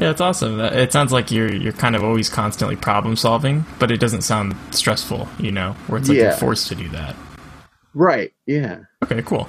Yeah, 0.00 0.10
it's 0.10 0.20
awesome. 0.20 0.60
Uh, 0.60 0.70
it 0.70 0.92
sounds 0.92 1.12
like 1.12 1.32
you're 1.32 1.52
you're 1.52 1.72
kind 1.72 1.96
of 1.96 2.04
always 2.04 2.28
constantly 2.28 2.76
problem 2.76 3.16
solving, 3.16 3.64
but 3.80 3.90
it 3.90 3.98
doesn't 3.98 4.22
sound 4.22 4.54
stressful, 4.70 5.28
you 5.38 5.50
know, 5.50 5.72
where 5.88 5.98
it's 5.98 6.08
like 6.08 6.18
yeah. 6.18 6.24
you're 6.24 6.32
forced 6.32 6.68
to 6.68 6.76
do 6.76 6.88
that. 6.90 7.16
Right. 7.92 8.32
Yeah. 8.46 8.82
Okay. 9.02 9.20
Cool. 9.22 9.48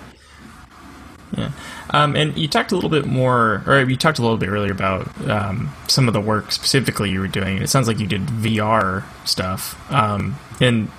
Yeah. 1.38 1.52
Um, 1.92 2.16
and 2.16 2.38
you 2.38 2.48
talked 2.48 2.72
a 2.72 2.76
little 2.76 2.90
bit 2.90 3.06
more, 3.06 3.64
or 3.66 3.82
you 3.82 3.96
talked 3.96 4.20
a 4.20 4.22
little 4.22 4.38
bit 4.38 4.50
earlier 4.50 4.72
about 4.72 5.08
um, 5.30 5.74
some 5.88 6.08
of 6.08 6.14
the 6.14 6.22
work 6.22 6.52
specifically 6.52 7.10
you 7.10 7.20
were 7.20 7.28
doing. 7.28 7.62
It 7.62 7.70
sounds 7.70 7.88
like 7.88 8.00
you 8.00 8.08
did 8.08 8.22
VR 8.28 9.04
stuff. 9.26 9.80
Um, 9.92 10.38
and 10.60 10.90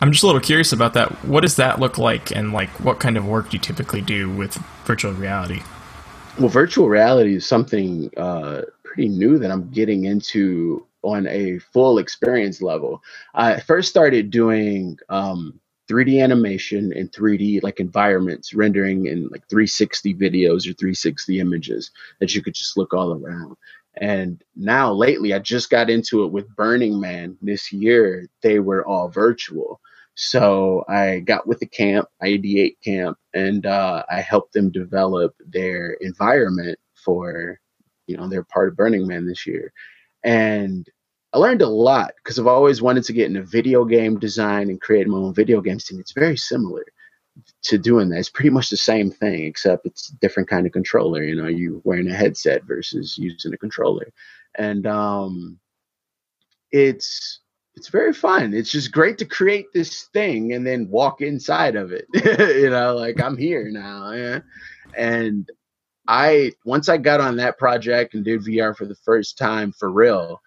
I'm 0.00 0.12
just 0.12 0.22
a 0.22 0.26
little 0.26 0.40
curious 0.40 0.72
about 0.72 0.94
that. 0.94 1.24
What 1.24 1.40
does 1.40 1.56
that 1.56 1.80
look 1.80 1.98
like, 1.98 2.30
and 2.30 2.52
like 2.52 2.70
what 2.80 3.00
kind 3.00 3.16
of 3.16 3.26
work 3.26 3.50
do 3.50 3.56
you 3.56 3.60
typically 3.60 4.00
do 4.00 4.30
with 4.30 4.54
virtual 4.84 5.12
reality? 5.12 5.62
well, 6.38 6.48
virtual 6.48 6.88
reality 6.88 7.36
is 7.36 7.46
something 7.46 8.10
uh, 8.16 8.62
pretty 8.82 9.08
new 9.08 9.38
that 9.38 9.50
I'm 9.50 9.70
getting 9.70 10.04
into 10.04 10.86
on 11.02 11.26
a 11.26 11.58
full 11.58 11.98
experience 11.98 12.62
level. 12.62 13.02
I 13.34 13.60
first 13.60 13.90
started 13.90 14.30
doing 14.30 14.98
um, 15.08 15.60
3D 15.88 16.22
animation 16.22 16.92
and 16.94 17.10
3D 17.12 17.62
like 17.62 17.80
environments, 17.80 18.54
rendering 18.54 19.06
in 19.06 19.28
like 19.28 19.48
360 19.48 20.14
videos 20.14 20.66
or 20.68 20.74
360 20.74 21.40
images 21.40 21.90
that 22.20 22.34
you 22.34 22.42
could 22.42 22.54
just 22.54 22.76
look 22.76 22.94
all 22.94 23.12
around. 23.12 23.56
And 23.96 24.42
now 24.56 24.92
lately, 24.92 25.34
I 25.34 25.38
just 25.38 25.68
got 25.68 25.90
into 25.90 26.24
it 26.24 26.32
with 26.32 26.54
Burning 26.56 26.98
Man 26.98 27.36
this 27.42 27.72
year. 27.72 28.26
They 28.42 28.58
were 28.58 28.86
all 28.86 29.08
virtual. 29.08 29.80
So 30.14 30.84
I 30.88 31.20
got 31.20 31.46
with 31.46 31.58
the 31.60 31.66
camp, 31.66 32.08
ID8 32.22 32.76
camp, 32.84 33.18
and 33.34 33.66
uh, 33.66 34.04
I 34.10 34.20
helped 34.20 34.52
them 34.52 34.70
develop 34.70 35.34
their 35.46 35.92
environment 36.00 36.78
for, 36.94 37.60
you 38.06 38.16
know, 38.16 38.28
they're 38.28 38.44
part 38.44 38.68
of 38.68 38.76
Burning 38.76 39.06
Man 39.06 39.26
this 39.26 39.46
year. 39.46 39.72
And 40.22 40.86
I 41.32 41.38
learned 41.38 41.62
a 41.62 41.68
lot 41.68 42.12
because 42.16 42.38
I've 42.38 42.46
always 42.46 42.82
wanted 42.82 43.04
to 43.04 43.12
get 43.12 43.26
into 43.26 43.42
video 43.42 43.84
game 43.84 44.18
design 44.18 44.68
and 44.68 44.80
create 44.80 45.08
my 45.08 45.16
own 45.18 45.34
video 45.34 45.60
game 45.60 45.80
scene. 45.80 46.00
It's 46.00 46.12
very 46.12 46.36
similar. 46.36 46.84
to 47.62 47.78
doing 47.78 48.10
that. 48.10 48.18
It's 48.18 48.28
pretty 48.28 48.50
much 48.50 48.68
the 48.68 48.76
same 48.76 49.10
thing, 49.10 49.44
except 49.44 49.86
it's 49.86 50.10
a 50.10 50.16
different 50.16 50.48
kind 50.48 50.66
of 50.66 50.72
controller. 50.72 51.22
You 51.22 51.36
know, 51.36 51.48
you 51.48 51.80
wearing 51.84 52.10
a 52.10 52.14
headset 52.14 52.64
versus 52.64 53.16
using 53.16 53.54
a 53.54 53.58
controller, 53.58 54.12
and 54.56 54.86
um, 54.86 55.58
it's 56.70 57.40
it's 57.74 57.88
very 57.88 58.12
fun. 58.12 58.52
It's 58.52 58.70
just 58.70 58.92
great 58.92 59.18
to 59.18 59.24
create 59.24 59.66
this 59.72 60.04
thing 60.12 60.52
and 60.52 60.66
then 60.66 60.90
walk 60.90 61.22
inside 61.22 61.76
of 61.76 61.92
it. 61.92 62.06
you 62.14 62.70
know, 62.70 62.94
like 62.96 63.20
I'm 63.20 63.36
here 63.36 63.70
now. 63.70 64.12
Yeah. 64.12 64.40
And 64.96 65.48
I 66.06 66.52
once 66.64 66.88
I 66.88 66.98
got 66.98 67.20
on 67.20 67.36
that 67.36 67.58
project 67.58 68.14
and 68.14 68.24
did 68.24 68.42
VR 68.42 68.76
for 68.76 68.84
the 68.84 68.94
first 68.96 69.38
time 69.38 69.72
for 69.72 69.90
real, 69.90 70.42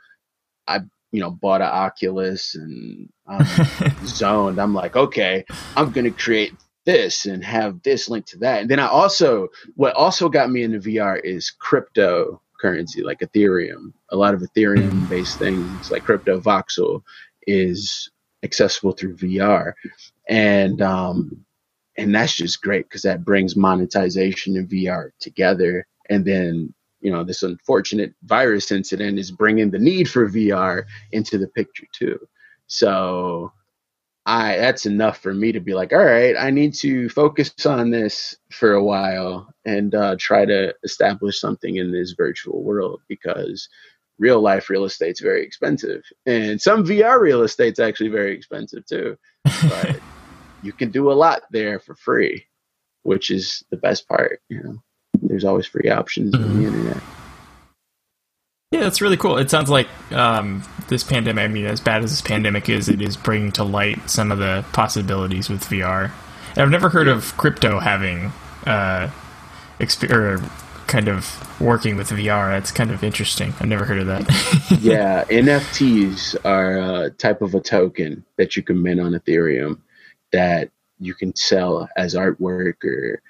I 0.67 0.81
you 1.11 1.21
know 1.21 1.31
bought 1.31 1.61
an 1.61 1.67
Oculus 1.67 2.55
and 2.55 3.09
um, 3.27 3.45
zoned. 4.05 4.59
I'm 4.59 4.73
like, 4.73 4.95
okay, 4.95 5.45
I'm 5.75 5.91
gonna 5.91 6.11
create 6.11 6.53
this 6.85 7.25
and 7.25 7.43
have 7.43 7.81
this 7.83 8.09
linked 8.09 8.29
to 8.29 8.37
that. 8.39 8.61
And 8.61 8.69
then 8.69 8.79
I 8.79 8.87
also 8.87 9.49
what 9.75 9.95
also 9.95 10.29
got 10.29 10.49
me 10.49 10.63
into 10.63 10.79
VR 10.79 11.19
is 11.23 11.53
cryptocurrency, 11.61 13.03
like 13.03 13.19
Ethereum. 13.19 13.93
A 14.09 14.15
lot 14.15 14.33
of 14.33 14.41
Ethereum 14.41 15.09
based 15.09 15.39
things 15.39 15.91
like 15.91 16.03
crypto 16.03 16.39
voxel 16.39 17.01
is 17.47 18.09
accessible 18.43 18.91
through 18.93 19.17
VR. 19.17 19.73
And 20.29 20.81
um 20.81 21.45
and 21.97 22.13
that's 22.13 22.35
just 22.35 22.61
great 22.61 22.87
because 22.87 23.03
that 23.03 23.23
brings 23.23 23.55
monetization 23.55 24.57
and 24.57 24.69
VR 24.69 25.11
together. 25.19 25.87
And 26.09 26.25
then 26.25 26.73
you 27.05 27.11
know 27.11 27.23
this 27.23 27.43
unfortunate 27.43 28.15
virus 28.23 28.71
incident 28.71 29.19
is 29.19 29.29
bringing 29.29 29.69
the 29.69 29.77
need 29.77 30.09
for 30.09 30.27
VR 30.27 30.85
into 31.11 31.37
the 31.37 31.47
picture 31.47 31.85
too. 31.93 32.17
So 32.65 33.53
I 34.25 34.57
that's 34.57 34.87
enough 34.87 35.19
for 35.19 35.31
me 35.31 35.51
to 35.51 35.59
be 35.59 35.75
like, 35.75 35.93
all 35.93 36.03
right, 36.03 36.35
I 36.35 36.49
need 36.49 36.73
to 36.75 37.07
focus 37.09 37.53
on 37.67 37.91
this 37.91 38.35
for 38.51 38.73
a 38.73 38.83
while 38.83 39.53
and 39.65 39.93
uh, 39.93 40.15
try 40.19 40.45
to 40.45 40.73
establish 40.83 41.39
something 41.39 41.75
in 41.75 41.91
this 41.91 42.13
virtual 42.13 42.63
world 42.63 43.01
because 43.07 43.69
real 44.17 44.41
life 44.41 44.67
real 44.67 44.85
estate's 44.85 45.21
very 45.21 45.43
expensive, 45.43 46.01
and 46.25 46.59
some 46.59 46.83
VR 46.83 47.19
real 47.19 47.43
estate's 47.43 47.79
actually 47.79 48.09
very 48.09 48.33
expensive 48.33 48.83
too. 48.87 49.15
But 49.43 49.99
you 50.63 50.73
can 50.73 50.89
do 50.89 51.11
a 51.11 51.13
lot 51.13 51.43
there 51.51 51.79
for 51.79 51.93
free, 51.93 52.47
which 53.03 53.29
is 53.29 53.63
the 53.69 53.77
best 53.77 54.07
part. 54.07 54.41
You 54.49 54.63
know, 54.63 54.83
there's 55.35 55.43
always 55.43 55.67
free 55.67 55.89
options 55.89 56.33
mm-hmm. 56.33 56.43
on 56.43 56.49
the 56.49 56.67
mm-hmm. 56.67 56.77
internet. 56.77 57.03
Yeah, 58.71 58.79
that's 58.79 59.01
really 59.01 59.17
cool. 59.17 59.37
It 59.37 59.49
sounds 59.49 59.69
like 59.69 59.87
um, 60.13 60.63
this 60.87 61.03
pandemic, 61.03 61.43
I 61.43 61.47
mean, 61.49 61.65
as 61.65 61.81
bad 61.81 62.03
as 62.03 62.11
this 62.11 62.21
pandemic 62.21 62.69
is, 62.69 62.87
it 62.87 63.01
is 63.01 63.17
bringing 63.17 63.51
to 63.53 63.65
light 63.65 64.09
some 64.09 64.31
of 64.31 64.39
the 64.39 64.65
possibilities 64.71 65.49
with 65.49 65.63
VR. 65.65 66.11
And 66.51 66.59
I've 66.59 66.69
never 66.69 66.89
heard 66.89 67.09
of 67.09 67.35
crypto 67.35 67.79
having 67.79 68.31
uh, 68.65 69.11
exp- 69.79 70.49
kind 70.87 71.07
of 71.09 71.61
working 71.61 71.97
with 71.97 72.09
VR. 72.11 72.49
That's 72.51 72.71
kind 72.71 72.91
of 72.91 73.03
interesting. 73.03 73.53
I've 73.59 73.67
never 73.67 73.83
heard 73.83 73.99
of 73.99 74.07
that. 74.07 74.79
yeah, 74.81 75.25
NFTs 75.25 76.37
are 76.45 77.05
a 77.05 77.09
type 77.09 77.41
of 77.41 77.55
a 77.55 77.59
token 77.59 78.23
that 78.37 78.55
you 78.55 78.63
can 78.63 78.81
mint 78.81 79.01
on 79.01 79.11
Ethereum 79.11 79.79
that 80.31 80.69
you 80.99 81.13
can 81.13 81.35
sell 81.35 81.89
as 81.97 82.15
artwork 82.15 82.83
or 82.85 83.21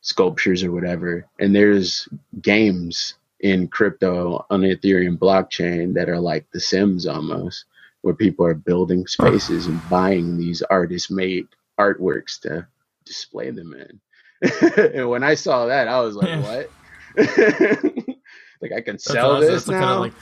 sculptures 0.00 0.62
or 0.62 0.72
whatever. 0.72 1.26
And 1.38 1.54
there's 1.54 2.08
games 2.40 3.14
in 3.40 3.68
crypto 3.68 4.44
on 4.50 4.60
the 4.60 4.76
Ethereum 4.76 5.18
blockchain 5.18 5.94
that 5.94 6.08
are 6.08 6.20
like 6.20 6.46
The 6.52 6.60
Sims 6.60 7.06
almost, 7.06 7.64
where 8.02 8.14
people 8.14 8.44
are 8.46 8.54
building 8.54 9.06
spaces 9.06 9.66
and 9.66 9.80
buying 9.88 10.36
these 10.36 10.62
artist 10.62 11.10
made 11.10 11.46
artworks 11.78 12.40
to 12.40 12.66
display 13.04 13.50
them 13.50 13.74
in. 13.74 14.00
and 14.94 15.08
when 15.08 15.22
I 15.22 15.34
saw 15.34 15.66
that, 15.66 15.88
I 15.88 16.00
was 16.00 16.16
like, 16.16 16.28
yeah. 16.28 16.40
what? 16.40 16.70
like 18.62 18.72
I 18.72 18.80
can 18.80 18.98
sell 18.98 19.32
awesome. 19.32 19.50
this 19.50 19.68
now? 19.68 19.80
Kind 19.80 19.90
of 19.90 20.00
like... 20.00 20.12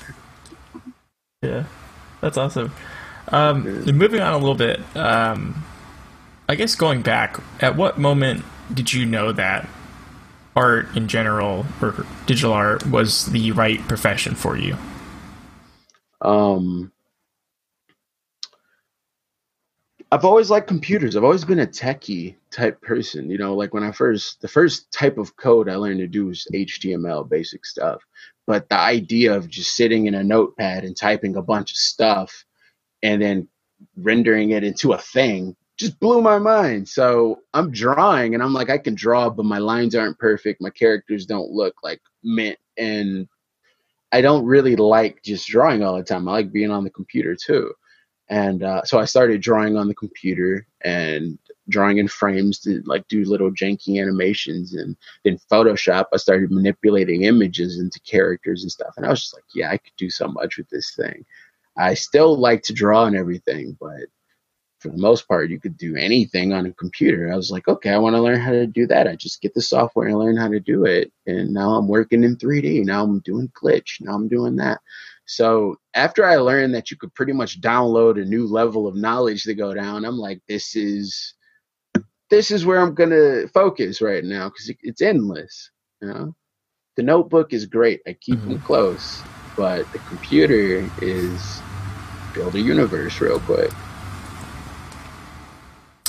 Yeah, 1.43 1.65
that's 2.21 2.37
awesome. 2.37 2.73
Um, 3.29 3.85
moving 3.85 4.21
on 4.21 4.33
a 4.33 4.39
little 4.39 4.55
bit, 4.55 4.81
um, 4.97 5.65
I 6.49 6.55
guess 6.55 6.75
going 6.75 7.03
back, 7.03 7.39
at 7.61 7.77
what 7.77 7.99
moment 7.99 8.45
did 8.73 8.93
you 8.93 9.07
know 9.07 9.33
that 9.33 9.69
art 10.57 10.97
in 10.97 11.09
general 11.09 11.67
or 11.81 12.05
digital 12.27 12.53
art 12.53 12.87
was 12.87 13.27
the 13.27 13.53
right 13.53 13.81
profession 13.89 14.35
for 14.35 14.57
you? 14.57 14.77
Um, 16.21 16.93
I've 20.11 20.25
always 20.25 20.51
liked 20.51 20.69
computers. 20.69 21.17
I've 21.17 21.25
always 21.25 21.45
been 21.45 21.61
a 21.61 21.67
techie 21.67 22.37
type 22.51 22.81
person. 22.81 23.31
You 23.31 23.39
know, 23.39 23.55
like 23.55 23.75
when 23.75 23.85
I 23.85 23.93
first, 23.93 24.41
the 24.41 24.49
first 24.49 24.91
type 24.91 25.19
of 25.19 25.37
code 25.37 25.69
I 25.69 25.77
learned 25.77 26.01
to 26.01 26.07
do 26.07 26.27
was 26.27 26.47
HTML, 26.53 27.29
basic 27.29 27.67
stuff. 27.67 28.03
But 28.47 28.69
the 28.71 28.79
idea 28.79 29.37
of 29.37 29.49
just 29.49 29.77
sitting 29.77 30.07
in 30.07 30.15
a 30.15 30.25
notepad 30.25 30.85
and 30.85 30.97
typing 30.97 31.37
a 31.37 31.43
bunch 31.43 31.73
of 31.73 31.77
stuff 31.77 32.45
and 33.03 33.21
then 33.21 33.49
rendering 33.97 34.51
it 34.51 34.65
into 34.65 34.93
a 34.93 34.99
thing 34.99 35.55
just 35.79 35.99
blew 36.01 36.21
my 36.21 36.39
mind. 36.39 36.89
So 36.89 37.41
I'm 37.55 37.71
drawing 37.71 38.35
and 38.35 38.43
I'm 38.43 38.53
like, 38.53 38.69
I 38.69 38.79
can 38.79 38.95
draw, 38.95 39.31
but 39.31 39.45
my 39.45 39.59
lines 39.59 39.95
aren't 39.95 40.19
perfect. 40.19 40.61
My 40.61 40.71
characters 40.71 41.25
don't 41.25 41.51
look 41.51 41.75
like 41.83 42.01
mint. 42.25 42.59
And 42.77 43.29
I 44.11 44.21
don't 44.21 44.45
really 44.45 44.75
like 44.77 45.23
just 45.23 45.47
drawing 45.47 45.83
all 45.83 45.97
the 45.97 46.03
time. 46.03 46.29
I 46.29 46.33
like 46.33 46.53
being 46.53 46.71
on 46.71 46.85
the 46.85 46.91
computer 46.91 47.37
too. 47.37 47.73
And 48.29 48.63
uh, 48.63 48.83
so 48.85 48.99
I 48.99 49.05
started 49.05 49.41
drawing 49.41 49.77
on 49.77 49.89
the 49.89 49.95
computer 49.95 50.67
and 50.83 51.39
drawing 51.69 51.99
in 51.99 52.09
frames 52.09 52.59
to 52.61 52.83
like 52.85 53.07
do 53.09 53.25
little 53.25 53.51
janky 53.51 54.01
animations. 54.01 54.75
And 54.75 54.97
in 55.25 55.39
Photoshop, 55.51 56.07
I 56.13 56.17
started 56.17 56.51
manipulating 56.51 57.23
images 57.23 57.79
into 57.79 58.01
characters 58.01 58.63
and 58.63 58.73
stuff. 58.73 58.95
And 58.97 59.07
I 59.07 59.11
was 59.11 59.21
just 59.21 59.35
like, 59.35 59.45
yeah, 59.55 59.71
I 59.71 59.79
could 59.79 59.95
do 59.97 60.11
so 60.11 60.29
much 60.29 60.59
with 60.59 60.69
this 60.69 60.95
thing. 60.95 61.25
I 61.77 61.95
still 61.95 62.37
like 62.37 62.63
to 62.65 62.73
draw 62.73 63.05
and 63.07 63.17
everything, 63.17 63.77
but 63.81 64.09
for 64.81 64.89
the 64.89 64.99
most 64.99 65.27
part, 65.27 65.51
you 65.51 65.59
could 65.59 65.77
do 65.77 65.97
anything 65.97 66.53
on 66.53 66.67
a 66.67 66.73
computer. 66.73 67.33
I 67.33 67.37
was 67.37 67.51
like, 67.51 67.67
okay, 67.67 67.91
I 67.91 67.99
want 67.99 68.15
to 68.15 68.23
learn 68.23 68.41
how 68.41 68.53
to 68.53 68.67
do 68.67 68.87
that. 68.87 69.09
I 69.09 69.17
just 69.17 69.43
get 69.43 69.55
the 69.55 69.63
software 69.63 70.07
and 70.07 70.19
learn 70.19 70.37
how 70.37 70.49
to 70.49 70.61
do 70.61 70.85
it. 70.85 71.13
And 71.27 71.53
now 71.53 71.71
I'm 71.71 71.89
working 71.89 72.23
in 72.23 72.37
3D. 72.37 72.85
Now 72.85 73.03
I'm 73.03 73.21
doing 73.21 73.51
glitch. 73.61 74.01
Now 74.01 74.15
I'm 74.15 74.29
doing 74.29 74.57
that. 74.57 74.81
So 75.27 75.77
after 75.95 76.25
I 76.25 76.37
learned 76.37 76.75
that 76.75 76.91
you 76.91 76.97
could 76.97 77.15
pretty 77.15 77.33
much 77.33 77.61
download 77.61 78.21
a 78.21 78.25
new 78.25 78.47
level 78.47 78.87
of 78.87 78.97
knowledge 78.97 79.43
to 79.45 79.55
go 79.55 79.75
down, 79.75 80.05
I'm 80.05 80.17
like, 80.17 80.41
this 80.49 80.75
is 80.75 81.35
this 82.31 82.51
is 82.51 82.65
where 82.65 82.81
I'm 82.81 82.95
gonna 82.95 83.49
focus 83.49 84.01
right 84.01 84.25
now 84.25 84.49
because 84.49 84.73
it's 84.83 85.03
endless. 85.03 85.71
You 86.01 86.09
know, 86.09 86.37
the 86.97 87.03
notebook 87.03 87.53
is 87.53 87.67
great. 87.67 88.01
I 88.07 88.17
keep 88.21 88.37
mm-hmm. 88.37 88.53
them 88.53 88.61
close, 88.63 89.23
but 89.57 89.91
the 89.93 89.99
computer 90.01 90.89
is 91.03 91.61
build 92.33 92.55
a 92.55 92.61
universe 92.61 93.21
real 93.21 93.41
quick. 93.41 93.73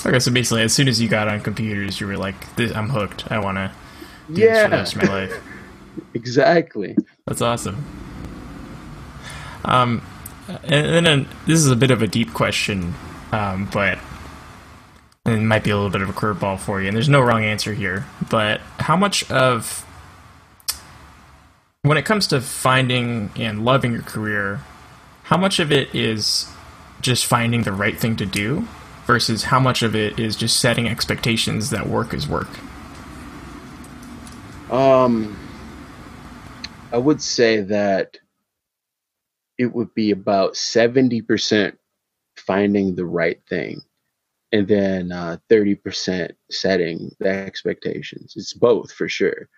Okay, 0.05 0.19
so 0.19 0.31
basically, 0.31 0.62
as 0.62 0.73
soon 0.73 0.88
as 0.88 1.01
you 1.01 1.09
got 1.09 1.27
on 1.27 1.41
computers, 1.41 1.99
you 1.99 2.07
were 2.07 2.17
like, 2.17 2.35
"I'm 2.59 2.89
hooked. 2.89 3.31
I 3.31 3.39
want 3.39 3.57
to 3.57 3.71
do 4.31 4.41
yeah. 4.41 4.47
this 4.47 4.63
for 4.63 4.69
the 4.69 4.75
rest 4.77 4.95
of 4.95 5.01
my 5.03 5.07
life." 5.09 5.43
exactly. 6.13 6.95
That's 7.25 7.41
awesome. 7.41 7.83
Um, 9.65 10.01
and 10.63 11.05
then 11.05 11.27
this 11.45 11.59
is 11.59 11.69
a 11.69 11.75
bit 11.75 11.91
of 11.91 12.01
a 12.01 12.07
deep 12.07 12.33
question, 12.33 12.95
um, 13.31 13.69
but 13.71 13.99
it 15.25 15.38
might 15.38 15.63
be 15.63 15.69
a 15.69 15.75
little 15.75 15.91
bit 15.91 16.01
of 16.01 16.09
a 16.09 16.13
curveball 16.13 16.59
for 16.59 16.81
you. 16.81 16.88
And 16.88 16.95
there's 16.95 17.09
no 17.09 17.21
wrong 17.21 17.43
answer 17.43 17.73
here. 17.73 18.05
But 18.29 18.62
how 18.79 18.95
much 18.95 19.29
of 19.29 19.85
when 21.83 21.97
it 21.97 22.05
comes 22.05 22.27
to 22.27 22.41
finding 22.41 23.31
and 23.35 23.63
loving 23.63 23.93
your 23.93 24.01
career, 24.01 24.62
how 25.23 25.38
much 25.38 25.59
of 25.59 25.71
it 25.71 25.93
is 25.93 26.49
just 27.01 27.25
finding 27.25 27.63
the 27.63 27.71
right 27.71 27.97
thing 27.97 28.15
to 28.17 28.25
do 28.25 28.67
versus 29.10 29.45
how 29.45 29.60
much 29.60 29.82
of 29.82 29.95
it 29.95 30.19
is 30.19 30.36
just 30.36 30.60
setting 30.60 30.88
expectations 30.88 31.72
that 31.72 31.89
work 31.89 32.13
is 32.13 32.28
work? 32.28 32.48
Um, 34.72 35.36
I 36.91 36.98
would 37.00 37.19
say 37.19 37.62
that 37.62 38.19
it 39.58 39.74
would 39.74 39.91
be 39.95 40.12
about 40.12 40.54
70% 40.54 41.76
finding 42.38 42.95
the 42.95 43.06
right 43.08 43.41
thing 43.50 43.82
and 44.52 44.67
then 44.67 45.12
uh, 45.12 45.38
30% 45.50 46.30
setting 46.52 47.10
the 47.19 47.30
expectations. 47.30 48.36
It's 48.36 48.54
both 48.54 48.91
for 48.91 49.10
sure. 49.10 49.50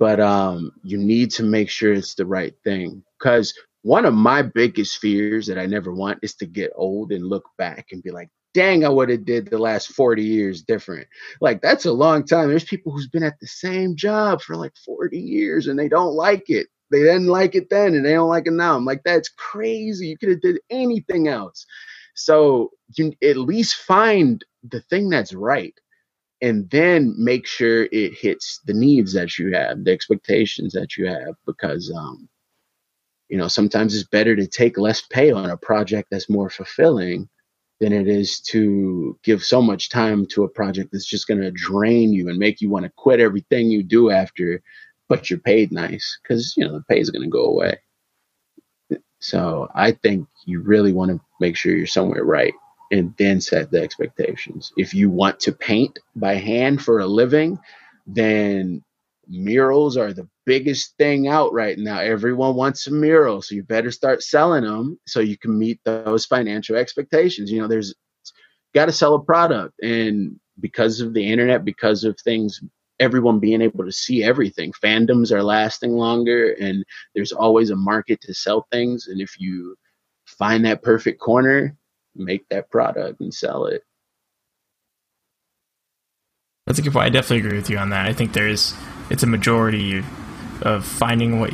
But 0.00 0.18
um, 0.18 0.72
you 0.82 0.98
need 0.98 1.30
to 1.34 1.44
make 1.44 1.70
sure 1.70 1.92
it's 1.92 2.16
the 2.16 2.26
right 2.26 2.54
thing 2.64 3.04
because 3.20 3.54
one 3.82 4.04
of 4.04 4.14
my 4.14 4.42
biggest 4.42 4.98
fears 4.98 5.46
that 5.46 5.60
I 5.60 5.66
never 5.66 5.94
want 5.94 6.18
is 6.22 6.34
to 6.36 6.46
get 6.46 6.72
old 6.74 7.12
and 7.12 7.24
look 7.24 7.48
back 7.56 7.92
and 7.92 8.02
be 8.02 8.10
like, 8.10 8.30
dang, 8.54 8.84
I 8.86 8.90
would 8.90 9.10
have 9.10 9.26
did 9.26 9.48
the 9.50 9.58
last 9.58 9.88
40 9.90 10.24
years 10.24 10.62
different. 10.62 11.08
Like 11.40 11.62
that's 11.62 11.86
a 11.86 11.92
long 11.92 12.26
time. 12.26 12.50
There's 12.50 12.64
people 12.64 12.92
who's 12.92 13.08
been 13.08 13.24
at 13.24 13.40
the 13.40 13.48
same 13.48 13.96
job 13.96 14.42
for 14.42 14.56
like 14.56 14.74
40 14.86 15.18
years 15.20 15.68
and 15.68 15.78
they 15.78 15.88
don't 15.90 16.14
like 16.14 16.50
it. 16.50 16.68
They 16.92 17.00
didn't 17.00 17.28
like 17.28 17.56
it 17.56 17.70
then 17.70 17.94
and 17.96 18.06
they 18.06 18.14
don't 18.14 18.30
like 18.30 18.48
it 18.48 18.52
now. 18.52 18.76
I'm 18.76 18.86
like, 18.86 19.02
that's 19.04 19.30
crazy. 19.30 20.08
You 20.08 20.18
could 20.18 20.30
have 20.30 20.42
did 20.42 20.60
anything 20.70 21.28
else. 21.28 21.66
So 22.16 22.70
you 22.96 23.14
at 23.24 23.38
least 23.38 23.76
find 23.76 24.44
the 24.64 24.80
thing 24.82 25.10
that's 25.10 25.34
right. 25.34 25.74
and 26.42 26.70
then 26.70 27.14
make 27.18 27.46
sure 27.48 27.88
it 27.92 28.14
hits 28.14 28.60
the 28.66 28.74
needs 28.74 29.14
that 29.14 29.38
you 29.38 29.54
have, 29.54 29.84
the 29.84 29.92
expectations 29.92 30.74
that 30.74 30.96
you 30.98 31.08
have, 31.08 31.34
because 31.46 31.92
um, 31.96 32.28
you 33.28 33.38
know 33.38 33.48
sometimes 33.48 33.94
it's 33.94 34.08
better 34.08 34.36
to 34.36 34.46
take 34.46 34.78
less 34.78 35.02
pay 35.02 35.32
on 35.32 35.50
a 35.50 35.56
project 35.58 36.08
that's 36.10 36.30
more 36.30 36.50
fulfilling 36.50 37.28
than 37.80 37.92
it 37.92 38.08
is 38.08 38.40
to 38.40 39.18
give 39.24 39.44
so 39.44 39.60
much 39.60 39.88
time 39.88 40.26
to 40.26 40.44
a 40.44 40.48
project 40.48 40.90
that's 40.92 41.06
just 41.06 41.26
going 41.26 41.40
to 41.40 41.50
drain 41.50 42.12
you 42.12 42.28
and 42.28 42.38
make 42.38 42.60
you 42.60 42.70
want 42.70 42.84
to 42.84 42.92
quit 42.96 43.20
everything 43.20 43.70
you 43.70 43.82
do 43.82 44.10
after, 44.10 44.62
but 45.08 45.28
you're 45.28 45.40
paid 45.40 45.72
nice 45.72 46.18
because 46.22 46.56
you 46.56 46.64
know 46.64 46.72
the 46.72 46.84
pay 46.88 47.00
is 47.00 47.10
going 47.10 47.24
to 47.24 47.28
go 47.28 47.44
away. 47.44 47.78
So 49.18 49.68
I 49.74 49.92
think 49.92 50.28
you 50.44 50.60
really 50.60 50.92
want 50.92 51.10
to 51.10 51.20
make 51.40 51.56
sure 51.56 51.74
you're 51.74 51.86
somewhere 51.86 52.24
right 52.24 52.52
and 52.90 53.14
then 53.18 53.40
set 53.40 53.70
the 53.70 53.80
expectations. 53.80 54.72
If 54.76 54.94
you 54.94 55.10
want 55.10 55.40
to 55.40 55.52
paint 55.52 55.98
by 56.14 56.34
hand 56.34 56.82
for 56.82 57.00
a 57.00 57.06
living, 57.06 57.58
then 58.06 58.84
murals 59.28 59.96
are 59.96 60.12
the 60.12 60.28
biggest 60.46 60.96
thing 60.98 61.28
out 61.28 61.52
right 61.52 61.78
now. 61.78 61.98
Everyone 61.98 62.54
wants 62.54 62.86
a 62.86 62.90
mural, 62.90 63.42
so 63.42 63.54
you 63.54 63.62
better 63.62 63.90
start 63.90 64.22
selling 64.22 64.64
them 64.64 64.98
so 65.06 65.20
you 65.20 65.38
can 65.38 65.58
meet 65.58 65.80
those 65.84 66.26
financial 66.26 66.76
expectations. 66.76 67.50
You 67.50 67.60
know, 67.60 67.68
there's 67.68 67.94
got 68.74 68.86
to 68.86 68.92
sell 68.92 69.14
a 69.14 69.22
product, 69.22 69.74
and 69.82 70.38
because 70.60 71.00
of 71.00 71.14
the 71.14 71.30
internet, 71.30 71.64
because 71.64 72.04
of 72.04 72.18
things 72.20 72.60
everyone 73.00 73.40
being 73.40 73.60
able 73.60 73.84
to 73.84 73.92
see 73.92 74.22
everything. 74.22 74.72
Fandoms 74.72 75.32
are 75.32 75.42
lasting 75.42 75.92
longer, 75.92 76.52
and 76.60 76.84
there's 77.14 77.32
always 77.32 77.70
a 77.70 77.76
market 77.76 78.20
to 78.22 78.34
sell 78.34 78.66
things. 78.70 79.08
And 79.08 79.20
if 79.20 79.38
you 79.40 79.76
find 80.26 80.64
that 80.64 80.82
perfect 80.82 81.20
corner, 81.20 81.76
make 82.14 82.48
that 82.50 82.70
product 82.70 83.20
and 83.20 83.34
sell 83.34 83.66
it. 83.66 83.82
That's 86.66 86.78
a 86.78 86.82
good 86.82 86.92
point. 86.92 87.06
I 87.06 87.10
definitely 87.10 87.46
agree 87.46 87.58
with 87.58 87.68
you 87.68 87.78
on 87.78 87.90
that. 87.90 88.06
I 88.06 88.12
think 88.12 88.32
there's 88.32 88.74
it's 89.10 89.22
a 89.22 89.26
majority 89.26 90.04
of 90.62 90.84
finding 90.84 91.40
what 91.40 91.52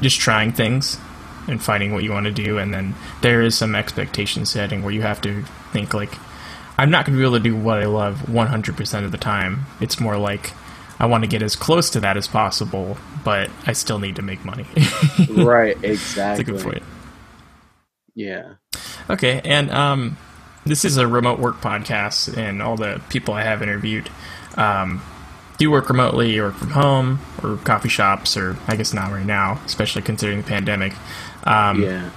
just 0.00 0.18
trying 0.18 0.52
things 0.52 0.98
and 1.46 1.62
finding 1.62 1.92
what 1.92 2.04
you 2.04 2.12
want 2.12 2.26
to 2.26 2.32
do 2.32 2.58
and 2.58 2.72
then 2.72 2.94
there 3.22 3.42
is 3.42 3.56
some 3.56 3.74
expectation 3.74 4.44
setting 4.44 4.82
where 4.82 4.92
you 4.92 5.02
have 5.02 5.20
to 5.20 5.42
think 5.72 5.94
like 5.94 6.14
I'm 6.78 6.90
not 6.90 7.04
going 7.04 7.16
to 7.16 7.20
be 7.20 7.26
able 7.26 7.38
to 7.38 7.42
do 7.42 7.56
what 7.56 7.80
I 7.80 7.86
love 7.86 8.20
100% 8.28 9.04
of 9.04 9.10
the 9.10 9.18
time. 9.18 9.66
It's 9.80 9.98
more 9.98 10.16
like 10.16 10.52
I 11.00 11.06
want 11.06 11.24
to 11.24 11.28
get 11.28 11.42
as 11.42 11.56
close 11.56 11.90
to 11.90 12.00
that 12.00 12.16
as 12.16 12.28
possible, 12.28 12.96
but 13.24 13.50
I 13.66 13.72
still 13.72 13.98
need 13.98 14.16
to 14.16 14.22
make 14.22 14.44
money. 14.44 14.64
right, 15.30 15.76
exactly. 15.82 16.14
That's 16.22 16.40
a 16.40 16.44
good 16.44 16.60
point. 16.60 16.82
Yeah. 18.14 18.54
Okay, 19.10 19.40
and 19.44 19.70
um, 19.72 20.16
this 20.64 20.84
is 20.84 20.96
a 20.96 21.06
remote 21.06 21.40
work 21.40 21.60
podcast, 21.60 22.36
and 22.36 22.62
all 22.62 22.76
the 22.76 23.00
people 23.10 23.34
I 23.34 23.42
have 23.42 23.60
interviewed 23.60 24.08
um, 24.56 25.02
do 25.58 25.64
you 25.64 25.70
work 25.70 25.88
remotely 25.88 26.38
or 26.38 26.52
from 26.52 26.70
home 26.70 27.18
or 27.42 27.56
coffee 27.58 27.88
shops, 27.88 28.36
or 28.36 28.56
I 28.68 28.76
guess 28.76 28.94
not 28.94 29.10
right 29.10 29.26
now, 29.26 29.60
especially 29.66 30.02
considering 30.02 30.38
the 30.38 30.46
pandemic. 30.46 30.94
Um, 31.44 31.82
yeah. 31.82 32.10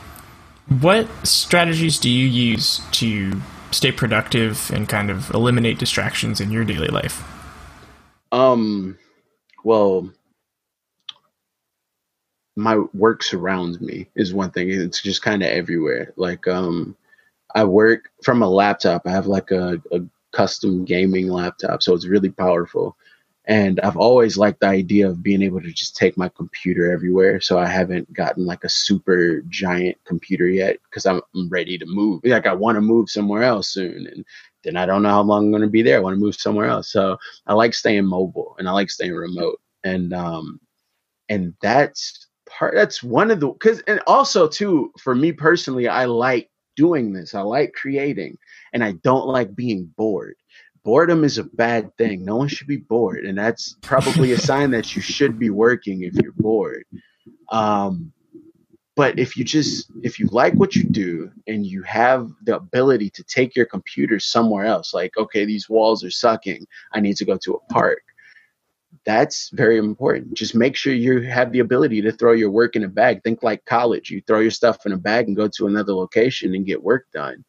What 0.80 1.08
strategies 1.26 1.98
do 1.98 2.10
you 2.10 2.28
use 2.28 2.82
to 2.92 3.42
stay 3.72 3.92
productive 3.92 4.70
and 4.72 4.88
kind 4.88 5.10
of 5.10 5.32
eliminate 5.32 5.80
distractions 5.80 6.40
in 6.40 6.52
your 6.52 6.64
daily 6.64 6.88
life? 6.88 7.24
Um, 8.32 8.98
well, 9.64 10.10
my 12.56 12.78
work 12.94 13.24
surrounds 13.24 13.82
me 13.82 14.08
is 14.16 14.34
one 14.34 14.52
thing. 14.52 14.70
It's 14.70 15.02
just 15.02 15.24
kind 15.24 15.42
of 15.42 15.50
everywhere. 15.50 16.14
Like, 16.16 16.48
um, 16.48 16.96
I 17.56 17.64
work 17.64 18.12
from 18.24 18.44
a 18.44 18.50
laptop. 18.50 19.08
I 19.08 19.12
have 19.12 19.26
like 19.26 19.52
a, 19.52 19.82
a 19.92 20.02
custom 20.32 20.86
gaming 20.86 21.28
laptop, 21.28 21.82
so 21.82 21.94
it's 21.94 22.06
really 22.06 22.30
powerful. 22.30 22.96
And 23.46 23.80
I've 23.80 23.98
always 23.98 24.38
liked 24.38 24.60
the 24.60 24.68
idea 24.68 25.10
of 25.10 25.24
being 25.24 25.42
able 25.42 25.62
to 25.62 25.72
just 25.72 25.96
take 25.96 26.16
my 26.16 26.30
computer 26.30 26.92
everywhere. 26.92 27.42
So 27.42 27.58
I 27.58 27.66
haven't 27.66 28.14
gotten 28.14 28.46
like 28.46 28.64
a 28.64 28.70
super 28.70 29.42
giant 29.50 29.98
computer 30.06 30.48
yet 30.48 30.78
because 30.84 31.08
I'm, 31.08 31.22
I'm 31.36 31.50
ready 31.50 31.78
to 31.80 31.86
move. 31.88 32.22
Like 32.24 32.46
I 32.46 32.54
want 32.54 32.76
to 32.76 32.82
move 32.82 33.10
somewhere 33.10 33.42
else 33.42 33.70
soon. 33.70 34.08
And 34.08 34.24
then 34.64 34.78
I 34.78 34.86
don't 34.86 35.02
know 35.02 35.10
how 35.10 35.24
long 35.24 35.46
I'm 35.46 35.52
going 35.52 35.64
to 35.64 35.68
be 35.68 35.82
there. 35.82 35.98
I 35.98 36.02
want 36.02 36.14
to 36.16 36.20
move 36.20 36.36
somewhere 36.36 36.68
else. 36.68 36.92
So 36.92 37.18
I 37.48 37.54
like 37.54 37.74
staying 37.74 38.06
mobile 38.06 38.56
and 38.60 38.70
I 38.70 38.74
like 38.74 38.92
staying 38.92 39.16
remote. 39.16 39.60
And, 39.84 40.14
um, 40.14 40.60
and 41.28 41.56
that's 41.64 42.28
part, 42.48 42.76
that's 42.76 43.02
one 43.02 43.32
of 43.32 43.40
the, 43.40 43.54
cause, 43.54 43.82
and 43.88 44.02
also 44.06 44.48
too, 44.48 44.92
for 45.00 45.16
me 45.16 45.32
personally, 45.32 45.88
I 45.88 46.06
like 46.06 46.52
doing 46.76 47.12
this. 47.12 47.34
I 47.34 47.42
like 47.42 47.74
creating 47.74 48.38
and 48.72 48.84
I 48.84 48.92
don't 49.04 49.26
like 49.28 49.56
being 49.56 49.92
bored. 49.98 50.36
Boredom 50.84 51.24
is 51.24 51.38
a 51.38 51.44
bad 51.44 51.96
thing. 51.98 52.26
No 52.26 52.38
one 52.38 52.48
should 52.48 52.68
be 52.68 52.78
bored. 52.78 53.26
And 53.26 53.38
that's 53.38 53.78
probably 53.82 54.32
a 54.32 54.38
sign 54.38 54.72
that 54.72 54.96
you 54.96 55.02
should 55.02 55.38
be 55.38 55.50
working 55.50 56.04
if 56.04 56.16
you're 56.16 56.34
bored. 56.34 56.86
Um, 57.50 58.12
but 58.96 59.18
if 59.18 59.38
you 59.38 59.44
just 59.44 59.92
if 60.04 60.20
you 60.20 60.28
like 60.32 60.54
what 60.54 60.76
you 60.76 60.84
do 60.84 61.32
and 61.48 61.66
you 61.66 61.82
have 61.84 62.30
the 62.44 62.56
ability 62.56 63.10
to 63.10 63.24
take 63.24 63.56
your 63.56 63.66
computer 63.66 64.20
somewhere 64.20 64.66
else 64.66 64.94
like 64.94 65.12
okay 65.18 65.46
these 65.46 65.70
walls 65.70 66.04
are 66.04 66.12
sucking 66.12 66.66
i 66.94 67.00
need 67.00 67.16
to 67.16 67.26
go 67.26 67.38
to 67.38 67.54
a 67.54 67.74
park 67.74 68.04
that's 69.06 69.50
very 69.54 69.78
important 69.78 70.34
just 70.34 70.54
make 70.54 70.76
sure 70.76 70.94
you 70.94 71.22
have 71.22 71.52
the 71.52 71.60
ability 71.60 72.02
to 72.02 72.12
throw 72.12 72.34
your 72.34 72.52
work 72.52 72.76
in 72.76 72.84
a 72.84 72.88
bag 72.88 73.24
think 73.24 73.42
like 73.42 73.64
college 73.66 74.12
you 74.12 74.22
throw 74.28 74.40
your 74.40 74.52
stuff 74.52 74.86
in 74.86 74.92
a 74.92 74.98
bag 74.98 75.28
and 75.28 75.38
go 75.38 75.48
to 75.48 75.68
another 75.68 75.94
location 75.94 76.54
and 76.54 76.66
get 76.66 76.84
work 76.84 77.08
done 77.14 77.44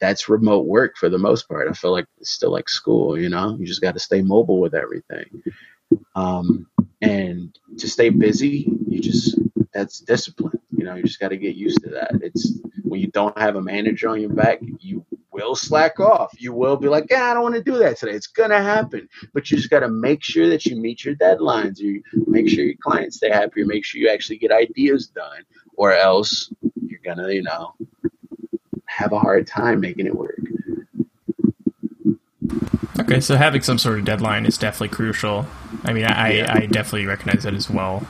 that's 0.00 0.28
remote 0.28 0.66
work 0.66 0.96
for 0.96 1.08
the 1.08 1.18
most 1.18 1.48
part 1.48 1.68
i 1.68 1.72
feel 1.72 1.92
like 1.92 2.06
it's 2.18 2.30
still 2.30 2.50
like 2.50 2.68
school 2.68 3.18
you 3.18 3.28
know 3.28 3.56
you 3.58 3.66
just 3.66 3.82
got 3.82 3.94
to 3.94 4.00
stay 4.00 4.22
mobile 4.22 4.60
with 4.60 4.74
everything 4.74 5.42
um, 6.14 6.66
and 7.02 7.58
to 7.78 7.88
stay 7.88 8.10
busy 8.10 8.70
you 8.88 9.00
just 9.00 9.38
that's 9.72 10.00
discipline 10.00 10.60
you 10.80 10.86
know, 10.86 10.94
you 10.94 11.02
just 11.02 11.20
got 11.20 11.28
to 11.28 11.36
get 11.36 11.56
used 11.56 11.82
to 11.82 11.90
that. 11.90 12.10
It's 12.22 12.58
when 12.84 13.02
you 13.02 13.08
don't 13.08 13.36
have 13.36 13.56
a 13.56 13.60
manager 13.60 14.08
on 14.08 14.18
your 14.18 14.32
back, 14.32 14.60
you 14.78 15.04
will 15.30 15.54
slack 15.54 16.00
off. 16.00 16.32
You 16.38 16.54
will 16.54 16.78
be 16.78 16.88
like, 16.88 17.04
yeah, 17.10 17.30
I 17.30 17.34
don't 17.34 17.42
want 17.42 17.56
to 17.56 17.62
do 17.62 17.76
that 17.80 17.98
today. 17.98 18.12
It's 18.12 18.28
gonna 18.28 18.62
happen, 18.62 19.06
but 19.34 19.50
you 19.50 19.58
just 19.58 19.68
got 19.68 19.80
to 19.80 19.90
make 19.90 20.22
sure 20.22 20.48
that 20.48 20.64
you 20.64 20.76
meet 20.76 21.04
your 21.04 21.16
deadlines. 21.16 21.80
You 21.80 22.02
make 22.26 22.48
sure 22.48 22.64
your 22.64 22.76
clients 22.82 23.18
stay 23.18 23.28
happy. 23.28 23.62
Make 23.62 23.84
sure 23.84 24.00
you 24.00 24.08
actually 24.08 24.38
get 24.38 24.52
ideas 24.52 25.08
done, 25.08 25.42
or 25.76 25.92
else 25.92 26.50
you're 26.80 27.00
gonna, 27.04 27.30
you 27.30 27.42
know, 27.42 27.74
have 29.00 29.12
a 29.12 29.18
hard 29.18 29.46
time 29.46 29.80
making 29.80 30.06
it 30.06 30.14
work. 30.14 30.38
Okay, 32.98 33.20
so 33.20 33.34
having 33.34 33.62
some 33.62 33.78
sort 33.78 33.98
of 33.98 34.04
deadline 34.04 34.44
is 34.44 34.58
definitely 34.58 34.94
crucial. 34.94 35.46
I 35.84 35.94
mean, 35.94 36.04
I, 36.04 36.32
yeah. 36.32 36.52
I 36.54 36.66
definitely 36.66 37.06
recognize 37.06 37.44
that 37.44 37.54
as 37.54 37.70
well. 37.70 38.06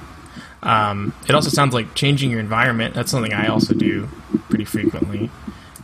Um, 0.65 1.15
it 1.29 1.35
also 1.35 1.49
sounds 1.49 1.75
like 1.75 1.95
changing 1.95 2.31
your 2.31 2.41
environment. 2.41 2.95
That's 2.95 3.11
something 3.11 3.33
I 3.33 3.47
also 3.47 3.73
do 3.73 4.09
pretty 4.49 4.65
frequently. 4.65 5.31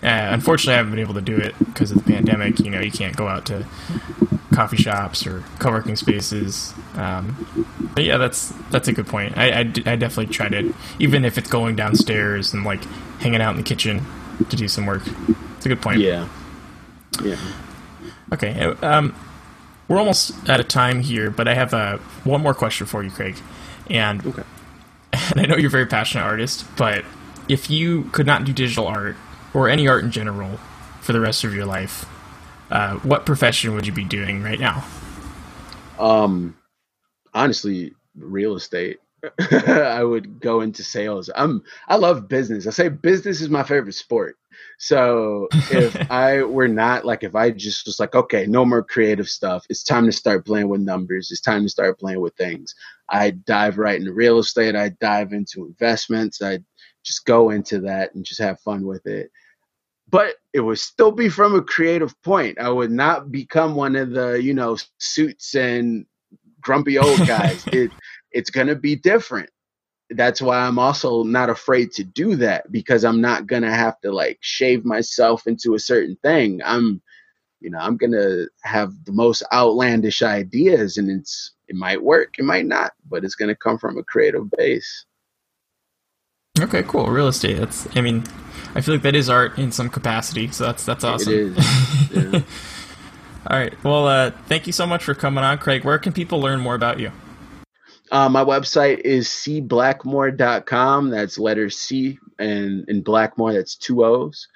Uh, 0.03 0.29
unfortunately, 0.33 0.75
I 0.75 0.77
haven't 0.79 0.91
been 0.91 1.01
able 1.01 1.15
to 1.15 1.21
do 1.21 1.37
it 1.37 1.57
because 1.61 1.93
of 1.93 1.99
the 1.99 2.13
pandemic. 2.13 2.59
You 2.59 2.71
know, 2.71 2.81
you 2.81 2.91
can't 2.91 3.17
go 3.17 3.29
out 3.29 3.47
to 3.47 3.65
coffee 4.53 4.77
shops 4.77 5.25
or 5.27 5.45
co-working 5.61 5.97
spaces. 5.97 6.75
Um, 6.95 7.73
but 7.95 8.03
yeah, 8.05 8.17
that's 8.17 8.53
that's 8.71 8.89
a 8.89 8.93
good 8.93 9.07
point. 9.07 9.39
I, 9.39 9.51
I, 9.51 9.61
I, 9.61 9.97
definitely 9.97 10.27
try 10.27 10.49
to, 10.49 10.75
even 10.99 11.25
if 11.25 11.39
it's 11.39 11.49
going 11.49 11.77
downstairs 11.77 12.53
and 12.53 12.65
like 12.65 12.83
hanging 13.21 13.41
out 13.41 13.53
in 13.53 13.57
the 13.57 13.63
kitchen 13.63 14.05
to 14.49 14.57
do 14.57 14.69
some 14.69 14.87
work. 14.87 15.03
It's 15.57 15.67
a 15.67 15.69
good 15.69 15.83
point. 15.83 16.01
Yeah. 16.01 16.29
Yeah. 17.23 17.39
Okay. 18.33 18.61
Uh, 18.61 18.75
um, 18.87 19.15
we're 19.89 19.99
almost 19.99 20.49
out 20.49 20.61
of 20.61 20.69
time 20.69 21.01
here, 21.01 21.31
but 21.31 21.47
I 21.49 21.55
have 21.55 21.73
uh, 21.73 21.99
one 22.25 22.43
more 22.43 22.55
question 22.55 22.87
for 22.87 23.03
you, 23.03 23.11
Craig. 23.11 23.37
And 23.89 24.27
okay 24.27 24.43
and 25.31 25.41
I 25.41 25.47
know 25.47 25.57
you're 25.57 25.69
a 25.69 25.71
very 25.71 25.87
passionate 25.87 26.25
artist, 26.25 26.67
but 26.77 27.05
if 27.49 27.71
you 27.71 28.05
could 28.13 28.27
not 28.27 28.45
do 28.45 28.53
digital 28.53 28.87
art 28.87 29.17
or 29.55 29.69
any 29.69 29.89
art 29.89 30.05
in 30.05 30.11
general 30.11 30.59
for 31.01 31.13
the 31.13 31.21
rest 31.21 31.45
of 31.45 31.55
your 31.55 31.67
life, 31.67 32.05
uh, 32.71 32.97
what 32.97 33.25
profession 33.25 33.75
would 33.75 33.87
you 33.87 33.93
be 33.93 34.05
doing 34.05 34.43
right 34.43 34.59
now? 34.59 34.85
Um, 35.99 36.57
honestly, 37.33 37.95
real 38.17 38.57
estate. 38.57 38.99
I 39.69 40.03
would 40.05 40.41
go 40.41 40.61
into 40.61 40.83
sales. 40.83 41.31
I'm 41.35 41.63
I 41.89 41.97
love 41.97 42.29
business. 42.29 42.67
I 42.67 42.71
say 42.71 42.89
business 42.89 43.41
is 43.41 43.49
my 43.49 43.63
favorite 43.63 43.95
sport. 43.95 44.37
So 44.79 45.49
if 45.71 45.97
I 46.11 46.43
were 46.43 46.69
not 46.69 47.05
like 47.05 47.23
if 47.23 47.35
I 47.35 47.51
just 47.51 47.87
was 47.87 48.01
like, 48.01 48.15
okay, 48.15 48.47
no 48.47 48.65
more 48.65 48.83
creative 48.83 49.29
stuff. 49.29 49.67
It's 49.69 49.83
time 49.83 50.07
to 50.07 50.13
start 50.13 50.47
playing 50.47 50.69
with 50.69 50.81
numbers. 50.81 51.31
It's 51.31 51.41
time 51.41 51.63
to 51.63 51.69
start 51.69 51.99
playing 51.99 52.21
with 52.21 52.35
things. 52.37 52.75
I 53.09 53.31
dive 53.31 53.79
right 53.79 53.99
into 53.99 54.13
real 54.13 54.39
estate. 54.39 54.77
I 54.77 54.91
dive 55.01 55.33
into 55.33 55.67
investments. 55.67 56.43
I 56.43 56.61
just 57.05 57.25
go 57.25 57.51
into 57.51 57.81
that 57.81 58.15
and 58.15 58.25
just 58.25 58.41
have 58.41 58.61
fun 58.61 58.87
with 58.87 59.07
it. 59.07 59.31
But 60.09 60.37
it 60.53 60.61
would 60.61 60.79
still 60.79 61.11
be 61.11 61.29
from 61.29 61.55
a 61.55 61.63
creative 61.63 62.21
point. 62.23 62.61
I 62.61 62.69
would 62.69 62.93
not 62.93 63.33
become 63.33 63.75
one 63.75 63.97
of 63.97 64.11
the, 64.11 64.41
you 64.41 64.55
know, 64.55 64.77
suits 64.99 65.55
and 65.55 66.07
grumpy 66.61 66.99
old 66.99 67.27
guys. 67.27 67.65
it 67.73 67.91
it's 68.33 68.51
gonna 68.51 68.75
be 68.75 68.97
different 68.97 69.51
that's 70.11 70.41
why 70.41 70.59
I'm 70.59 70.79
also 70.79 71.23
not 71.25 71.51
afraid 71.51 71.93
to 71.93 72.05
do 72.05 72.37
that 72.37 72.71
because 72.71 73.05
I'm 73.05 73.21
not 73.21 73.47
gonna 73.47 73.75
have 73.75 74.01
to 74.03 74.13
like 74.13 74.39
shave 74.41 74.85
myself 74.85 75.47
into 75.47 75.75
a 75.75 75.81
certain 75.81 76.17
thing. 76.23 76.61
I'm 76.65 77.03
You 77.61 77.71
know, 77.71 77.79
I'm 77.79 77.97
gonna 77.97 78.47
have 78.63 78.93
the 79.05 79.13
most 79.13 79.43
outlandish 79.53 80.23
ideas, 80.23 80.97
and 80.99 81.11
it's 81.11 81.55
it 81.69 81.75
might 81.75 82.03
work, 82.03 82.35
it 82.39 82.45
might 82.45 82.67
not, 82.67 82.93
but 83.09 83.25
it's 83.25 83.35
gonna 83.35 83.57
come 83.57 83.79
from 83.79 83.99
a 83.99 84.05
creative 84.05 84.49
base. 84.57 85.05
Okay, 86.61 86.83
cool. 86.85 87.07
Real 87.07 87.29
estate. 87.29 87.59
That's. 87.59 87.89
I 87.97 88.01
mean, 88.01 88.25
I 88.75 88.81
feel 88.81 88.95
like 88.95 89.03
that 89.03 89.17
is 89.17 89.29
art 89.29 89.59
in 89.59 89.73
some 89.73 89.91
capacity. 89.91 90.49
So 90.53 90.65
that's 90.65 90.85
that's 90.85 91.05
awesome. 91.05 91.33
It 91.33 91.39
is. 91.39 91.83
Yeah. 92.17 92.41
All 93.49 93.59
right. 93.59 93.85
Well, 93.85 94.07
uh, 94.07 94.31
thank 94.47 94.67
you 94.67 94.73
so 94.73 94.87
much 94.87 95.05
for 95.05 95.15
coming 95.15 95.45
on, 95.45 95.59
Craig. 95.59 95.85
Where 95.85 95.99
can 95.99 96.13
people 96.13 96.41
learn 96.41 96.61
more 96.61 96.75
about 96.75 96.99
you? 96.99 97.13
Uh, 98.11 98.29
my 98.29 98.45
website 98.45 99.01
is 99.01 99.29
cblackmore.com. 99.29 101.11
That's 101.11 101.39
letter 101.39 101.71
C 101.71 102.19
and 102.39 102.89
in 102.89 103.03
Blackmore, 103.03 103.53
that's 103.53 103.77
two 103.77 104.05
O's. 104.05 104.49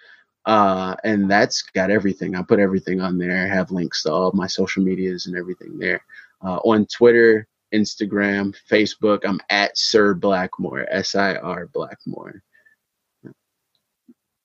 Uh, 0.47 0.95
and 1.05 1.31
that's 1.31 1.63
got 1.63 1.91
everything. 1.91 2.35
I 2.35 2.43
put 2.43 2.61
everything 2.61 3.01
on 3.01 3.19
there. 3.19 3.37
I 3.37 3.47
have 3.47 3.71
links 3.71 4.03
to 4.05 4.13
all 4.13 4.33
my 4.33 4.47
social 4.47 4.83
medias 4.83 5.27
and 5.27 5.37
everything 5.37 5.79
there. 5.79 6.03
Uh, 6.43 6.57
on 6.65 6.87
Twitter, 6.87 7.47
Instagram, 7.75 8.57
Facebook, 8.71 9.21
I'm 9.25 9.41
at 9.51 9.77
Sir 9.77 10.15
Blackmore, 10.15 10.87
S 10.91 11.15
I 11.15 11.35
R 11.37 11.67
Blackmore. 11.67 12.43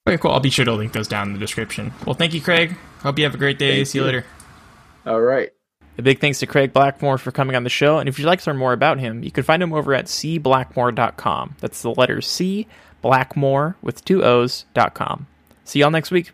Okay, 0.08 0.18
cool. 0.18 0.32
I'll 0.32 0.40
be 0.40 0.52
sure 0.52 0.66
to 0.66 0.74
link 0.74 0.94
those 0.94 1.08
down 1.08 1.28
in 1.28 1.34
the 1.34 1.40
description. 1.40 1.92
Well, 2.06 2.14
thank 2.14 2.34
you, 2.34 2.42
Craig. 2.42 2.78
Hope 3.00 3.18
you 3.18 3.24
have 3.24 3.34
a 3.34 3.40
great 3.40 3.58
day. 3.58 3.78
Thank 3.78 3.88
See 3.88 3.98
you. 3.98 4.04
you 4.04 4.06
later. 4.06 4.26
All 5.06 5.22
right. 5.22 5.52
A 5.98 6.02
big 6.02 6.20
thanks 6.20 6.40
to 6.40 6.46
Craig 6.46 6.74
Blackmore 6.74 7.18
for 7.18 7.32
coming 7.32 7.56
on 7.56 7.64
the 7.64 7.70
show, 7.70 8.00
and 8.00 8.10
if 8.10 8.20
you'd 8.20 8.26
like 8.26 8.42
to 8.42 8.50
learn 8.50 8.58
more 8.58 8.74
about 8.74 9.00
him, 9.00 9.24
you 9.24 9.32
can 9.32 9.44
find 9.44 9.64
him 9.64 9.74
over 9.74 9.94
at 9.94 10.06
cblackmore.com. 10.06 11.56
That's 11.60 11.82
the 11.82 11.92
letter 11.92 12.22
C, 12.22 12.68
Blackmore 13.02 13.78
with 13.82 14.04
two 14.04 14.24
O's, 14.24 14.66
dot 14.74 14.94
com. 14.94 15.28
See 15.64 15.80
y'all 15.80 15.92
next 15.92 16.12
week. 16.12 16.32